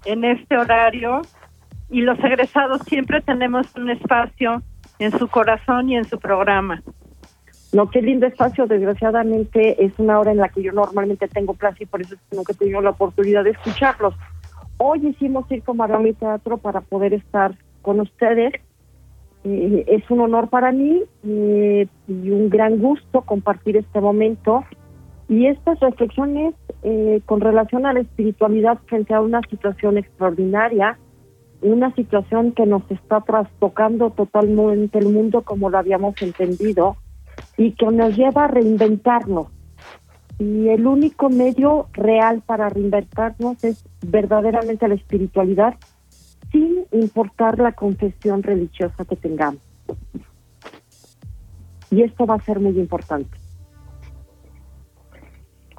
[0.04, 1.22] en este horario
[1.90, 4.62] y los egresados siempre tenemos un espacio
[4.98, 6.82] en su corazón y en su programa.
[7.72, 8.66] No, qué lindo espacio.
[8.66, 12.52] Desgraciadamente es una hora en la que yo normalmente tengo clase y por eso nunca
[12.52, 14.14] he tenido la oportunidad de escucharlos.
[14.78, 18.54] Hoy hicimos Circo Marrón y Teatro para poder estar con ustedes.
[19.44, 24.64] Eh, es un honor para mí eh, y un gran gusto compartir este momento
[25.28, 30.98] y estas reflexiones eh, con relación a la espiritualidad frente a una situación extraordinaria,
[31.60, 36.96] una situación que nos está trastocando totalmente el mundo como lo habíamos entendido
[37.56, 39.48] y que nos lleva a reinventarnos.
[40.38, 45.74] Y el único medio real para reinventarnos es verdaderamente la espiritualidad,
[46.52, 49.62] sin importar la confesión religiosa que tengamos.
[51.90, 53.36] Y esto va a ser muy importante.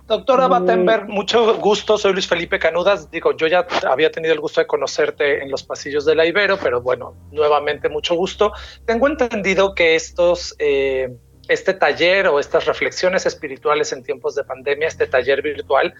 [0.10, 1.96] Doctora Battenberg, mucho gusto.
[2.00, 3.12] Soy Luis Felipe Canudas.
[3.12, 6.58] Digo, yo ya había tenido el gusto de conocerte en los pasillos de la Ibero,
[6.58, 8.52] pero bueno, nuevamente mucho gusto.
[8.86, 11.16] Tengo entendido que estos, eh,
[11.50, 15.94] este taller o estas reflexiones espirituales en tiempos de pandemia, este taller virtual,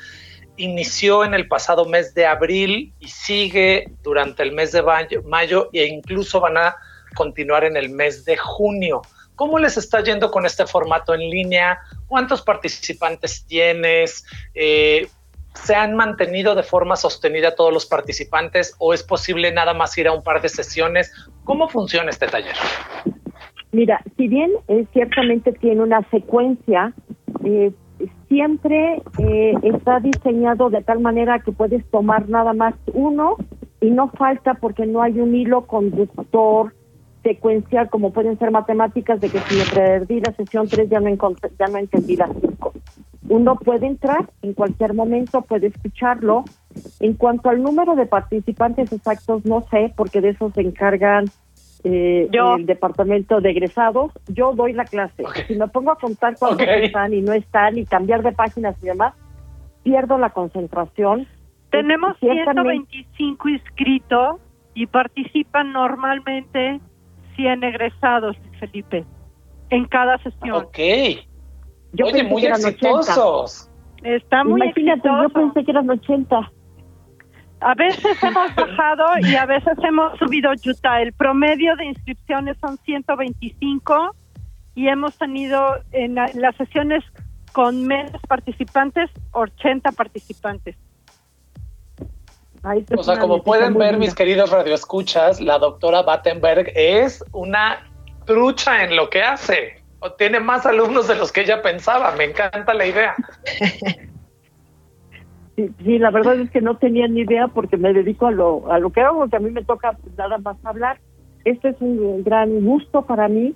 [0.56, 4.84] inició en el pasado mes de abril y sigue durante el mes de
[5.26, 6.76] mayo, e incluso van a
[7.16, 9.02] continuar en el mes de junio.
[9.36, 11.80] ¿Cómo les está yendo con este formato en línea?
[12.08, 14.26] ¿Cuántos participantes tienes?
[14.54, 15.08] Eh,
[15.54, 20.08] ¿Se han mantenido de forma sostenida todos los participantes o es posible nada más ir
[20.08, 21.12] a un par de sesiones?
[21.44, 22.56] ¿Cómo funciona este taller?
[23.72, 26.94] Mira, si bien eh, ciertamente tiene una secuencia,
[27.44, 27.72] eh,
[28.28, 33.36] siempre eh, está diseñado de tal manera que puedes tomar nada más uno
[33.82, 36.74] y no falta porque no hay un hilo conductor
[37.24, 41.10] secuencial como pueden ser matemáticas de que si me perdí la sesión 3 ya no,
[41.60, 42.74] ya no entendí la 5.
[43.30, 46.46] Uno puede entrar en cualquier momento, puede escucharlo.
[47.00, 51.26] En cuanto al número de participantes exactos, no sé, porque de eso se encargan
[51.84, 54.12] eh, el departamento de egresados.
[54.28, 55.24] Yo doy la clase.
[55.48, 58.88] Si me pongo a contar cuántos están y no están y cambiar de páginas y
[58.88, 59.14] demás,
[59.84, 61.28] pierdo la concentración.
[61.72, 64.42] Tenemos 125 inscritos
[64.74, 66.80] y participan normalmente
[67.36, 69.06] 100 egresados, Felipe,
[69.70, 70.64] en cada sesión.
[70.64, 70.80] Ok.
[71.94, 73.70] Yo Oye, muy exitosos.
[74.04, 76.52] Está muy Imagínate, yo pensé que eran 80.
[77.62, 81.02] A veces hemos bajado y a veces hemos subido Utah.
[81.02, 84.16] El promedio de inscripciones son 125
[84.76, 87.04] y hemos tenido en, las sesiones
[87.52, 90.76] con menos participantes 80 participantes.
[92.96, 97.90] o sea, como pueden ver, mis queridos radioescuchas, la doctora Battenberg es una
[98.26, 99.84] trucha en lo que hace.
[100.02, 102.14] O tiene más alumnos de los que ella pensaba.
[102.14, 103.16] Me encanta la idea.
[105.84, 108.80] Sí, la verdad es que no tenía ni idea porque me dedico a lo, a
[108.80, 111.00] lo que hago, que a mí me toca nada más hablar.
[111.44, 113.56] Esto es un gran gusto para mí,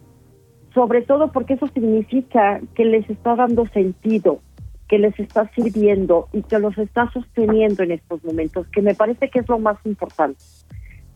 [0.73, 4.39] sobre todo porque eso significa que les está dando sentido,
[4.87, 9.29] que les está sirviendo y que los está sosteniendo en estos momentos, que me parece
[9.29, 10.39] que es lo más importante.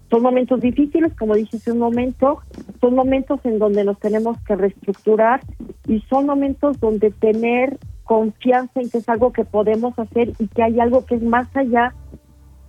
[0.10, 2.40] Son momentos difíciles, como dije hace un momento,
[2.80, 5.42] son momentos en donde nos tenemos que reestructurar
[5.86, 7.78] y son momentos donde tener
[8.08, 11.54] confianza en que es algo que podemos hacer y que hay algo que es más
[11.56, 11.94] allá,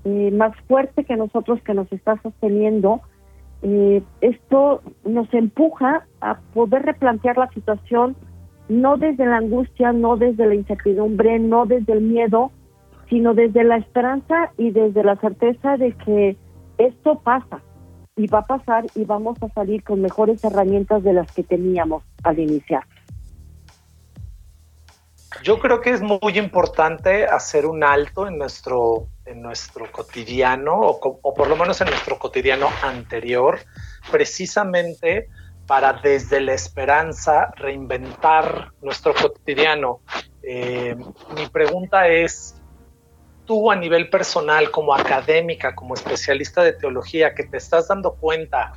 [0.04, 3.00] eh, más fuerte que nosotros, que nos está sosteniendo.
[3.62, 8.16] Eh, esto nos empuja a poder replantear la situación,
[8.68, 12.50] no desde la angustia, no desde la incertidumbre, no desde el miedo,
[13.08, 16.36] sino desde la esperanza y desde la certeza de que
[16.78, 17.60] esto pasa
[18.16, 22.02] y va a pasar y vamos a salir con mejores herramientas de las que teníamos
[22.24, 22.82] al iniciar.
[25.42, 31.34] Yo creo que es muy importante hacer un alto en nuestro, en nuestro cotidiano, o,
[31.34, 33.60] por lo menos en nuestro cotidiano anterior,
[34.10, 35.28] precisamente
[35.66, 40.00] para desde la esperanza reinventar nuestro cotidiano.
[40.42, 40.96] Eh,
[41.36, 42.58] mi pregunta es,
[43.44, 48.72] tú a nivel personal, como académica, como especialista de teología, que te estás dando cuenta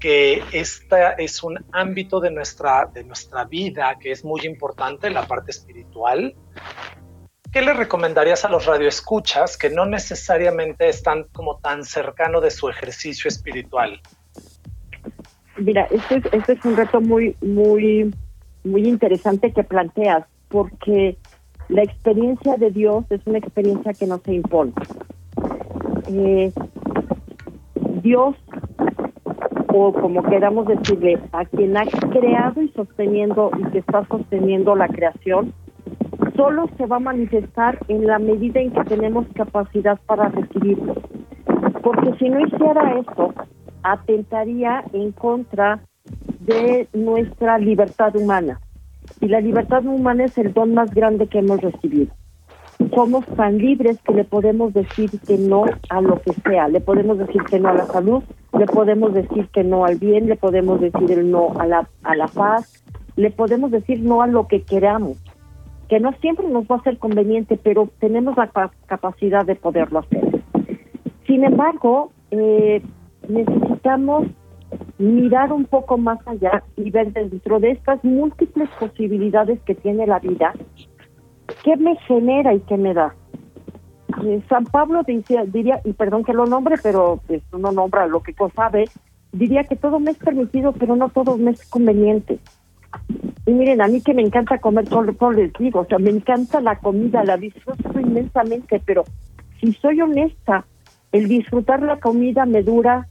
[0.00, 5.26] que este es un ámbito de nuestra, de nuestra vida que es muy importante, la
[5.26, 6.34] parte espiritual.
[7.52, 12.68] ¿Qué le recomendarías a los radioescuchas que no necesariamente están como tan cercano de su
[12.68, 14.00] ejercicio espiritual?
[15.56, 18.14] Mira, este es, este es un reto muy, muy,
[18.64, 21.16] muy interesante que planteas, porque
[21.68, 24.72] la experiencia de Dios es una experiencia que no se impone.
[26.08, 26.52] Eh,
[28.02, 28.36] Dios
[29.78, 34.88] o como queramos decirle, a quien ha creado y sosteniendo y que está sosteniendo la
[34.88, 35.52] creación,
[36.34, 40.94] solo se va a manifestar en la medida en que tenemos capacidad para recibirlo.
[41.82, 43.34] Porque si no hiciera esto,
[43.82, 45.80] atentaría en contra
[46.40, 48.60] de nuestra libertad humana.
[49.20, 52.14] Y la libertad humana es el don más grande que hemos recibido
[52.94, 57.18] somos tan libres que le podemos decir que no a lo que sea, le podemos
[57.18, 58.22] decir que no a la salud,
[58.58, 62.16] le podemos decir que no al bien, le podemos decir el no a la, a
[62.16, 62.84] la paz,
[63.16, 65.18] le podemos decir no a lo que queramos,
[65.88, 68.50] que no siempre nos va a ser conveniente, pero tenemos la
[68.86, 70.42] capacidad de poderlo hacer.
[71.26, 72.82] Sin embargo, eh,
[73.28, 74.26] necesitamos
[74.98, 80.18] mirar un poco más allá y ver dentro de estas múltiples posibilidades que tiene la
[80.18, 80.54] vida,
[81.64, 83.14] ¿qué me genera y qué me da?
[84.24, 88.34] Eh, San Pablo diría, y perdón que lo nombre, pero pues, uno nombra lo que
[88.54, 88.86] sabe,
[89.32, 92.38] diría que todo me es permitido, pero no todo me es conveniente.
[93.46, 96.60] Y miren, a mí que me encanta comer, todo les digo, o sea, me encanta
[96.60, 99.04] la comida, la disfruto inmensamente, pero
[99.60, 100.64] si soy honesta,
[101.12, 103.06] el disfrutar la comida me dura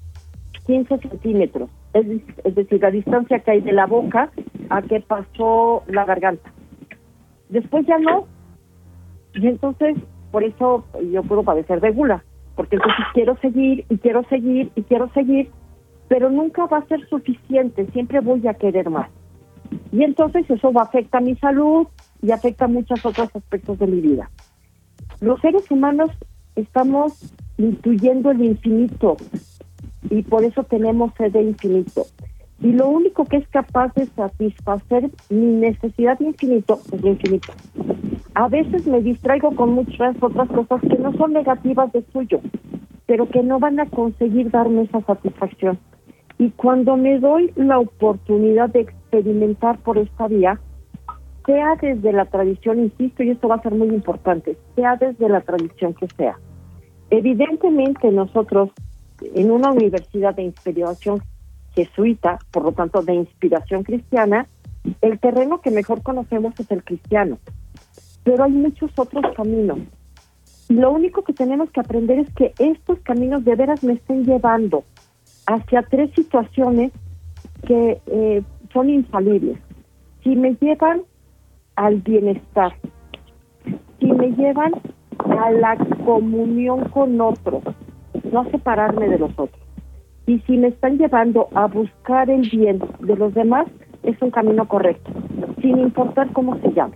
[0.65, 2.05] 15 centímetros, es,
[2.43, 4.31] es decir, la distancia que hay de la boca
[4.69, 6.51] a que pasó la garganta.
[7.49, 8.27] Después ya no.
[9.33, 9.97] Y entonces,
[10.35, 10.83] por eso
[11.13, 12.25] yo puedo padecer de gula,
[12.57, 15.49] porque entonces quiero seguir y quiero seguir y quiero seguir,
[16.09, 19.09] pero nunca va a ser suficiente, siempre voy a querer más.
[19.93, 21.87] Y entonces eso va a mi salud
[22.21, 24.29] y afecta muchos otros aspectos de mi vida.
[25.21, 26.11] Los seres humanos
[26.57, 29.15] estamos intuyendo el infinito
[30.09, 32.01] y por eso tenemos sed de infinito.
[32.65, 37.53] Y lo único que es capaz de satisfacer mi necesidad de infinito es lo infinito.
[38.33, 42.39] A veces me distraigo con muchas otras cosas que no son negativas de suyo,
[43.05, 45.77] pero que no van a conseguir darme esa satisfacción.
[46.39, 50.59] Y cuando me doy la oportunidad de experimentar por esta vía,
[51.45, 55.41] sea desde la tradición, insisto, y esto va a ser muy importante, sea desde la
[55.41, 56.39] tradición que sea.
[57.11, 58.71] Evidentemente nosotros
[59.35, 61.21] en una universidad de inspiración
[61.75, 64.47] jesuita, por lo tanto de inspiración cristiana,
[65.01, 67.37] el terreno que mejor conocemos es el cristiano.
[68.23, 69.79] Pero hay muchos otros caminos.
[70.69, 74.83] Lo único que tenemos que aprender es que estos caminos de veras me estén llevando
[75.45, 76.91] hacia tres situaciones
[77.67, 78.41] que eh,
[78.73, 79.59] son infalibles.
[80.23, 81.03] Si me llevan
[81.75, 82.73] al bienestar,
[83.99, 84.71] si me llevan
[85.19, 87.63] a la comunión con otros,
[88.31, 89.64] no a separarme de los otros.
[90.27, 93.67] Y si me están llevando a buscar el bien de los demás,
[94.03, 95.11] es un camino correcto,
[95.61, 96.95] sin importar cómo se llame.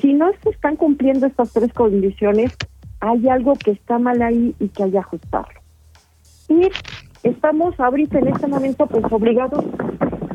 [0.00, 2.56] Si no se están cumpliendo estas tres condiciones,
[3.00, 5.60] hay algo que está mal ahí y que hay que ajustarlo.
[6.48, 6.68] Y
[7.22, 9.64] estamos ahorita en este momento pues obligados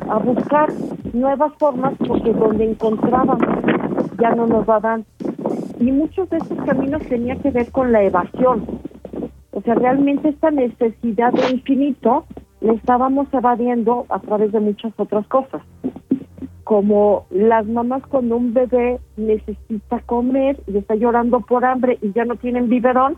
[0.10, 0.70] a buscar
[1.14, 3.40] nuevas formas porque donde encontrábamos
[4.20, 5.02] ya no nos va a dar.
[5.80, 8.66] Y muchos de estos caminos tenían que ver con la evasión.
[9.56, 12.26] O sea, realmente esta necesidad de infinito
[12.60, 15.62] la estábamos evadiendo a través de muchas otras cosas.
[16.66, 22.26] Como las mamás cuando un bebé necesita comer y está llorando por hambre y ya
[22.26, 23.16] no tienen biberón,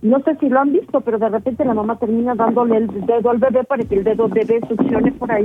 [0.00, 3.28] no sé si lo han visto, pero de repente la mamá termina dándole el dedo
[3.28, 5.44] al bebé para que el dedo bebé succione por ahí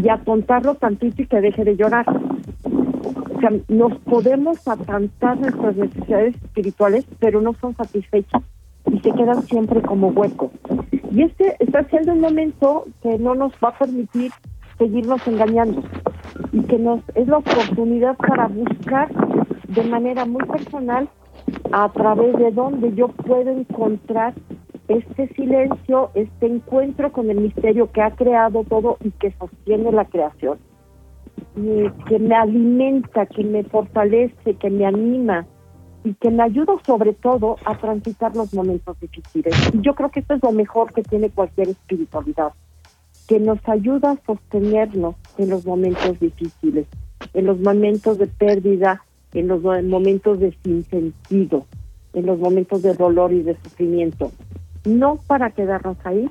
[0.00, 2.06] y atontarlo tantito y que deje de llorar.
[2.08, 8.44] O sea, nos podemos atantar nuestras necesidades espirituales, pero no son satisfechas
[8.92, 10.50] y se quedan siempre como huecos.
[11.10, 14.30] Y este está siendo un momento que no nos va a permitir
[14.78, 15.82] seguirnos engañando
[16.52, 19.08] y que nos es la oportunidad para buscar
[19.68, 21.08] de manera muy personal
[21.72, 24.34] a través de donde yo puedo encontrar
[24.88, 30.06] este silencio, este encuentro con el misterio que ha creado todo y que sostiene la
[30.06, 30.58] creación,
[31.56, 35.46] y que me alimenta, que me fortalece, que me anima
[36.04, 39.54] y que me ayuda sobre todo a transitar los momentos difíciles.
[39.72, 42.52] Y yo creo que esto es lo mejor que tiene cualquier espiritualidad,
[43.26, 46.86] que nos ayuda a sostenernos en los momentos difíciles,
[47.34, 49.02] en los momentos de pérdida,
[49.34, 51.66] en los momentos de sinsentido,
[52.14, 54.30] en los momentos de dolor y de sufrimiento.
[54.84, 56.30] No para quedarnos ahí,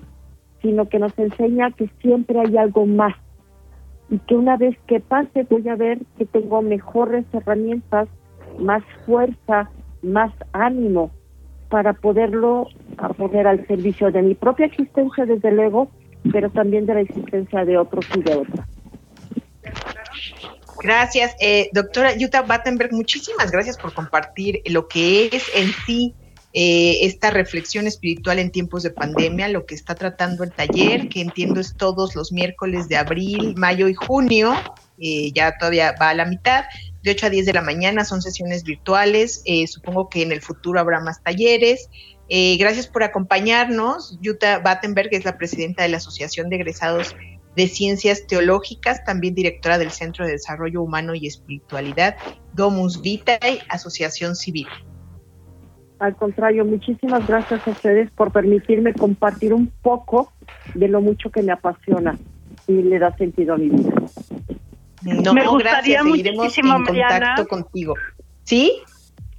[0.61, 3.13] sino que nos enseña que siempre hay algo más
[4.09, 8.07] y que una vez que pase voy a ver que tengo mejores herramientas,
[8.57, 9.69] más fuerza,
[10.01, 11.11] más ánimo
[11.69, 12.67] para poderlo
[13.17, 15.91] poner al servicio de mi propia existencia desde luego,
[16.31, 18.67] pero también de la existencia de otros y de otras.
[20.81, 26.13] Gracias, eh, doctora Jutta Battenberg, muchísimas gracias por compartir lo que es en sí
[26.53, 31.21] eh, esta reflexión espiritual en tiempos de pandemia, lo que está tratando el taller, que
[31.21, 34.53] entiendo es todos los miércoles de abril, mayo y junio,
[34.97, 36.65] eh, ya todavía va a la mitad,
[37.07, 40.79] de 8 a 10 de la mañana son sesiones virtuales, supongo que en el futuro
[40.79, 41.89] habrá más talleres.
[42.59, 44.19] gracias por acompañarnos.
[44.23, 47.15] Jutta Battenberg es la presidenta de la Asociación de Egresados
[47.55, 52.15] de Ciencias Teológicas, también directora del Centro de Desarrollo Humano y Espiritualidad,
[52.53, 54.67] Domus Vitae, Asociación Civil.
[55.97, 60.31] Al contrario, muchísimas gracias a ustedes por permitirme compartir un poco
[60.75, 62.15] de lo mucho que me apasiona
[62.67, 63.91] y le da sentido a mi vida.
[65.07, 67.93] No, me gustaría gracias, seguiremos en contacto contigo.
[68.43, 68.81] ¿Sí?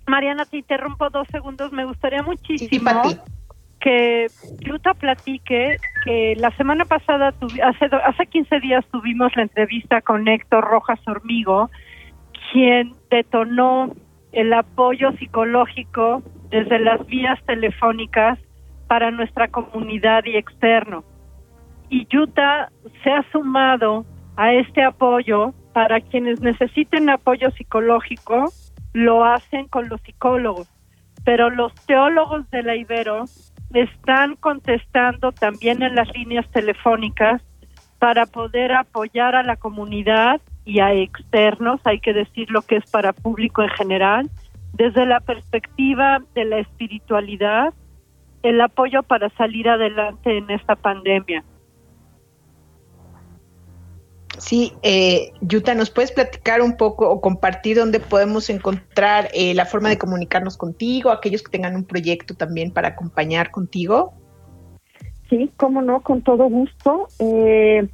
[0.07, 1.73] Mariana, te interrumpo dos segundos.
[1.73, 3.03] Me gustaría muchísimo
[3.81, 4.27] que
[4.61, 10.65] Yuta platique que la semana pasada, hace, hace 15 días tuvimos la entrevista con Héctor
[10.65, 11.71] Rojas Hormigo,
[12.51, 13.93] quien detonó
[14.33, 18.39] el apoyo psicológico desde las vías telefónicas
[18.89, 21.05] para nuestra comunidad y externo.
[21.91, 22.71] y Utah
[23.03, 24.05] se ha sumado
[24.39, 28.53] a este apoyo para quienes necesiten apoyo psicológico,
[28.93, 30.69] lo hacen con los psicólogos,
[31.25, 33.25] pero los teólogos de la Ibero
[33.75, 37.43] están contestando también en las líneas telefónicas
[37.99, 42.89] para poder apoyar a la comunidad y a externos, hay que decir lo que es
[42.89, 44.31] para público en general,
[44.73, 47.75] desde la perspectiva de la espiritualidad,
[48.45, 51.43] el apoyo para salir adelante en esta pandemia.
[54.39, 59.67] Sí, eh, Yuta, ¿nos puedes platicar un poco o compartir dónde podemos encontrar eh, la
[59.67, 64.15] forma de comunicarnos contigo, aquellos que tengan un proyecto también para acompañar contigo?
[65.29, 67.09] Sí, cómo no, con todo gusto.
[67.19, 67.89] Eh,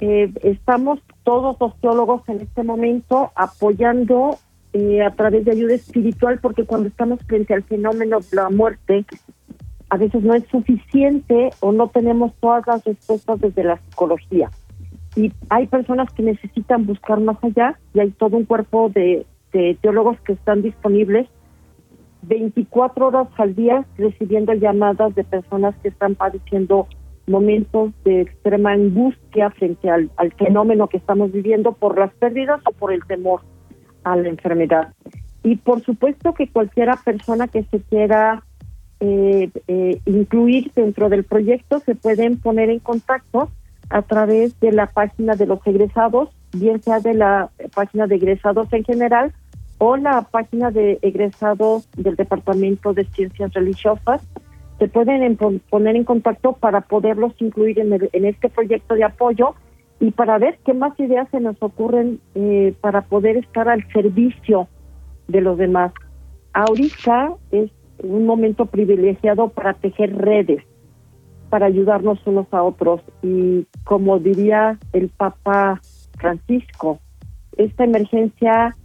[0.00, 4.38] eh, estamos todos los teólogos en este momento apoyando
[4.72, 9.04] eh, a través de ayuda espiritual, porque cuando estamos frente al fenómeno de la muerte,
[9.90, 14.50] a veces no es suficiente o no tenemos todas las respuestas desde la psicología.
[15.16, 19.76] Y hay personas que necesitan buscar más allá y hay todo un cuerpo de, de
[19.80, 21.28] teólogos que están disponibles
[22.22, 26.86] 24 horas al día recibiendo llamadas de personas que están padeciendo
[27.26, 32.92] momentos de extrema angustia frente al, fenómeno que estamos viviendo por las pérdidas o por
[32.92, 33.40] el temor
[34.04, 34.92] a la enfermedad.
[35.42, 38.42] Y por supuesto que cualquiera persona que se quiera
[38.98, 43.48] eh, eh, incluir dentro del proyecto se pueden poner en contacto
[43.90, 48.72] a través de la página de los egresados, bien sea de la página de egresados
[48.72, 49.32] en general
[49.78, 54.22] o la página de egresados del Departamento de Ciencias Religiosas.
[54.78, 55.36] Se pueden
[55.68, 59.54] poner en contacto para poderlos incluir en, este proyecto de apoyo
[59.98, 64.68] y para ver qué más ideas se nos ocurren eh, para poder estar al servicio
[65.28, 65.92] de los demás.
[66.52, 67.70] Ahorita es
[68.02, 70.62] un momento privilegiado para tejer redes,
[71.50, 75.80] para ayudarnos unos a otros y como diría el Papa
[76.16, 77.00] Francisco,
[77.56, 78.76] esta emergencia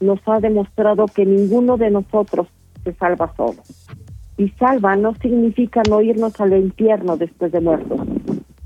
[0.00, 2.48] nos ha demostrado que ninguno de nosotros
[2.82, 3.62] se salva solo.
[4.36, 8.00] Y salva no significa no irnos al infierno después de muertos,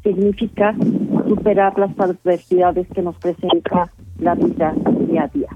[0.03, 0.75] significa
[1.29, 4.73] superar las adversidades que nos presenta la vida
[5.07, 5.49] día a día.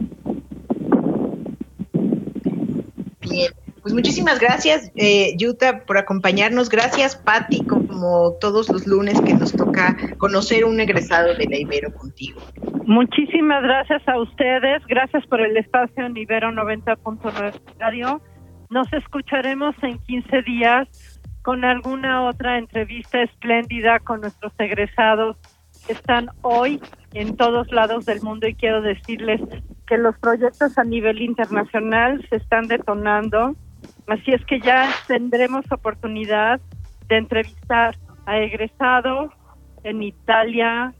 [3.23, 3.53] Bien,
[3.83, 6.69] pues muchísimas gracias, eh, Yuta, por acompañarnos.
[6.69, 11.93] Gracias, Patti, como todos los lunes que nos toca conocer un egresado de la Ibero
[11.93, 12.41] contigo.
[12.87, 14.83] Muchísimas gracias a ustedes.
[14.87, 18.23] Gracias por el espacio en Ibero 90.9 Radio.
[18.71, 20.89] Nos escucharemos en 15 días
[21.43, 25.37] con alguna otra entrevista espléndida con nuestros egresados
[25.87, 26.81] que están hoy
[27.13, 29.41] en todos lados del mundo y quiero decirles
[29.87, 33.57] que los proyectos a nivel internacional se están detonando,
[34.07, 36.61] así es que ya tendremos oportunidad
[37.09, 37.97] de entrevistar
[38.27, 39.33] a egresados
[39.85, 40.95] en Italia,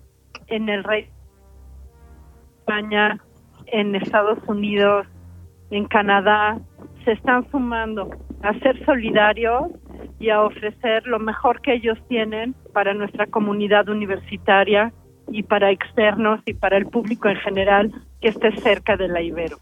[0.49, 1.11] en el Reino
[2.59, 3.21] España,
[3.67, 5.07] en Estados Unidos,
[5.71, 6.59] en Canadá,
[7.05, 8.11] se están sumando
[8.43, 9.73] a ser solidarios
[10.19, 14.93] y a ofrecer lo mejor que ellos tienen para nuestra comunidad universitaria
[15.29, 19.57] y para externos y para el público en general que esté cerca de la Ibero.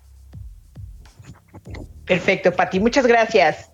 [2.11, 3.70] Perfecto, Pati, muchas gracias.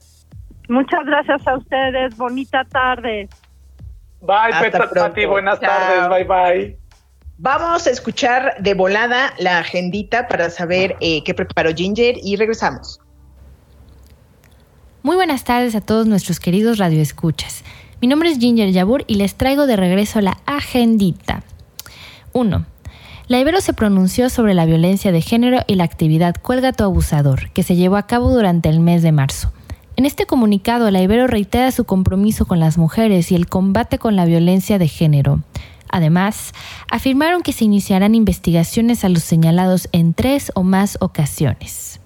[0.68, 3.30] Muchas gracias a ustedes, bonita tarde.
[4.20, 5.70] Bye, Pati, buenas Chao.
[5.70, 6.78] tardes, bye bye.
[7.38, 13.00] Vamos a escuchar de volada la agendita para saber eh, qué preparó Ginger y regresamos.
[15.02, 17.64] Muy buenas tardes a todos nuestros queridos radioescuchas.
[18.02, 21.42] Mi nombre es Ginger Yabur y les traigo de regreso la agendita.
[22.34, 22.66] 1.
[23.28, 27.50] La Ibero se pronunció sobre la violencia de género y la actividad Cuelga tu abusador,
[27.50, 29.50] que se llevó a cabo durante el mes de marzo.
[29.96, 34.14] En este comunicado, la Ibero reitera su compromiso con las mujeres y el combate con
[34.14, 35.42] la violencia de género.
[35.88, 36.52] Además,
[36.88, 41.98] afirmaron que se iniciarán investigaciones a los señalados en tres o más ocasiones.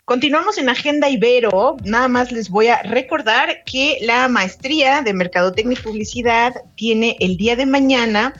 [0.03, 1.77] Continuamos en Agenda Ibero.
[1.85, 7.37] Nada más les voy a recordar que la maestría de Mercadotecnia y Publicidad tiene el
[7.37, 8.33] día de mañana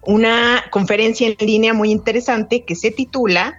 [0.00, 3.58] una conferencia en línea muy interesante que se titula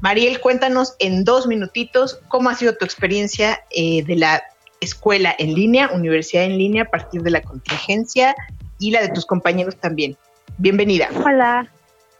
[0.00, 4.42] Mariel, cuéntanos en dos minutitos cómo ha sido tu experiencia eh, de la
[4.80, 8.36] escuela en línea, universidad en línea, a partir de la contingencia
[8.78, 10.16] y la de tus compañeros también.
[10.56, 11.08] Bienvenida.
[11.24, 11.68] Hola,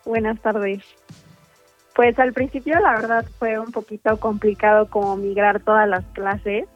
[0.04, 0.82] buenas tardes.
[1.98, 6.66] Pues al principio la verdad fue un poquito complicado como migrar todas las clases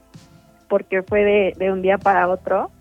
[0.69, 2.73] porque fue de, un día para otro,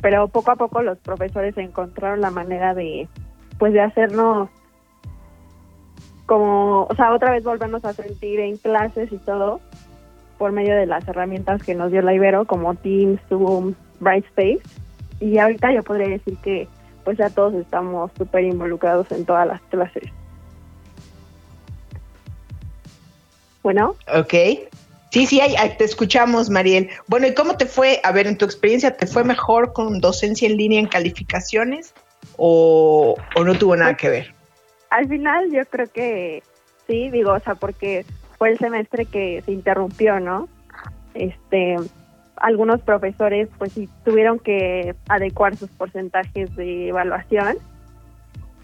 [0.00, 3.06] pero poco a poco los profesores encontraron la manera de
[3.58, 4.48] pues de hacernos
[6.24, 9.60] como, o sea, otra vez volvernos a sentir en clases y todo
[10.38, 14.62] por medio de las herramientas que nos dio la Ibero como Teams, Zoom, Brightspace
[15.20, 16.66] y ahorita yo podría decir que
[17.04, 20.10] pues ya todos estamos súper involucrados en todas las clases.
[23.68, 23.96] Bueno.
[24.14, 24.32] Ok.
[25.10, 25.42] Sí, sí,
[25.76, 26.88] te escuchamos, Mariel.
[27.06, 28.00] Bueno, ¿y cómo te fue?
[28.02, 31.92] A ver, en tu experiencia, ¿te fue mejor con docencia en línea en calificaciones
[32.38, 34.34] o, no tuvo nada que ver?
[34.88, 36.42] Al final yo creo que
[36.86, 38.06] sí, digo, o sea, porque
[38.38, 40.48] fue el semestre que se interrumpió, ¿no?
[41.12, 41.76] Este,
[42.36, 47.58] algunos profesores pues sí tuvieron que adecuar sus porcentajes de evaluación.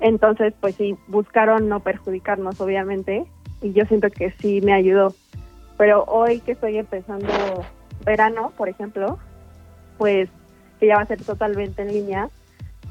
[0.00, 3.26] Entonces, pues sí, buscaron no perjudicarnos, obviamente,
[3.64, 5.14] y yo siento que sí me ayudó.
[5.78, 7.64] Pero hoy que estoy empezando
[8.04, 9.18] verano, por ejemplo,
[9.96, 10.28] pues
[10.78, 12.28] que ya va a ser totalmente en línea,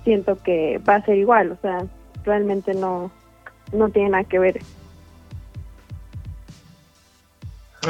[0.04, 1.86] siento que va a ser igual, o sea,
[2.26, 3.12] realmente no,
[3.72, 4.60] no tiene nada que ver.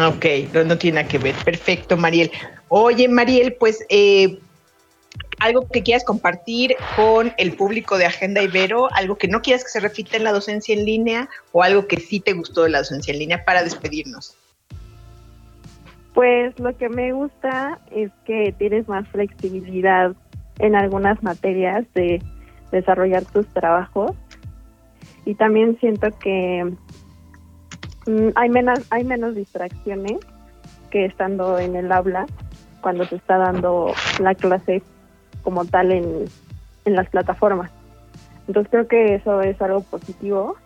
[0.05, 1.35] Ok, no, no tiene nada que ver.
[1.45, 2.31] Perfecto, Mariel.
[2.67, 4.39] Oye, Mariel, pues eh,
[5.43, 9.71] algo que quieras compartir con el público de Agenda Ibero, algo que no quieras que
[9.71, 12.77] se repita en la docencia en línea o algo que sí te gustó de la
[12.77, 14.37] docencia en línea para despedirnos.
[16.13, 20.15] Pues lo que me gusta es que tienes más flexibilidad
[20.59, 22.21] en algunas materias de
[22.71, 24.11] desarrollar tus trabajos
[25.25, 26.73] y también siento que
[28.07, 30.19] mm, hay menos hay menos distracciones
[30.89, 32.27] que estando en el aula
[32.79, 34.81] cuando se está dando la clase
[35.43, 36.25] como tal en,
[36.85, 37.71] las plataformas.
[38.47, 40.57] Entonces creo que eso es algo positivo,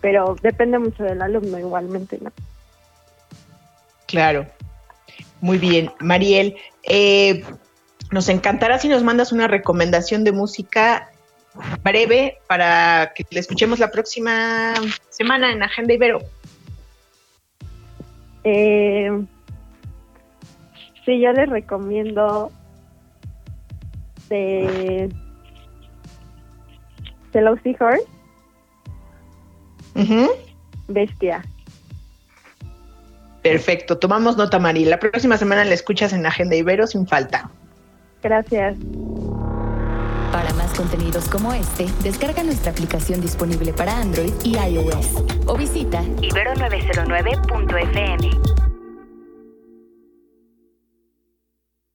[0.00, 2.32] pero depende mucho del alumno igualmente, ¿no?
[4.06, 4.46] Claro.
[5.40, 5.92] Muy bien.
[6.00, 7.44] Mariel, eh,
[8.10, 11.10] nos encantará si nos mandas una recomendación de música
[11.82, 14.74] breve para que la escuchemos la próxima
[15.10, 16.20] semana en Agenda Ibero.
[18.44, 19.10] Eh,
[21.04, 22.50] sí, yo les recomiendo
[24.30, 25.12] de.
[30.88, 31.44] Bestia.
[33.42, 34.84] Perfecto, tomamos nota, Mari.
[34.84, 37.50] La próxima semana la escuchas en Agenda Ibero sin falta.
[38.22, 38.76] Gracias.
[40.32, 46.02] Para más contenidos como este, descarga nuestra aplicación disponible para Android y iOS o visita
[46.02, 48.59] ibero909.fm.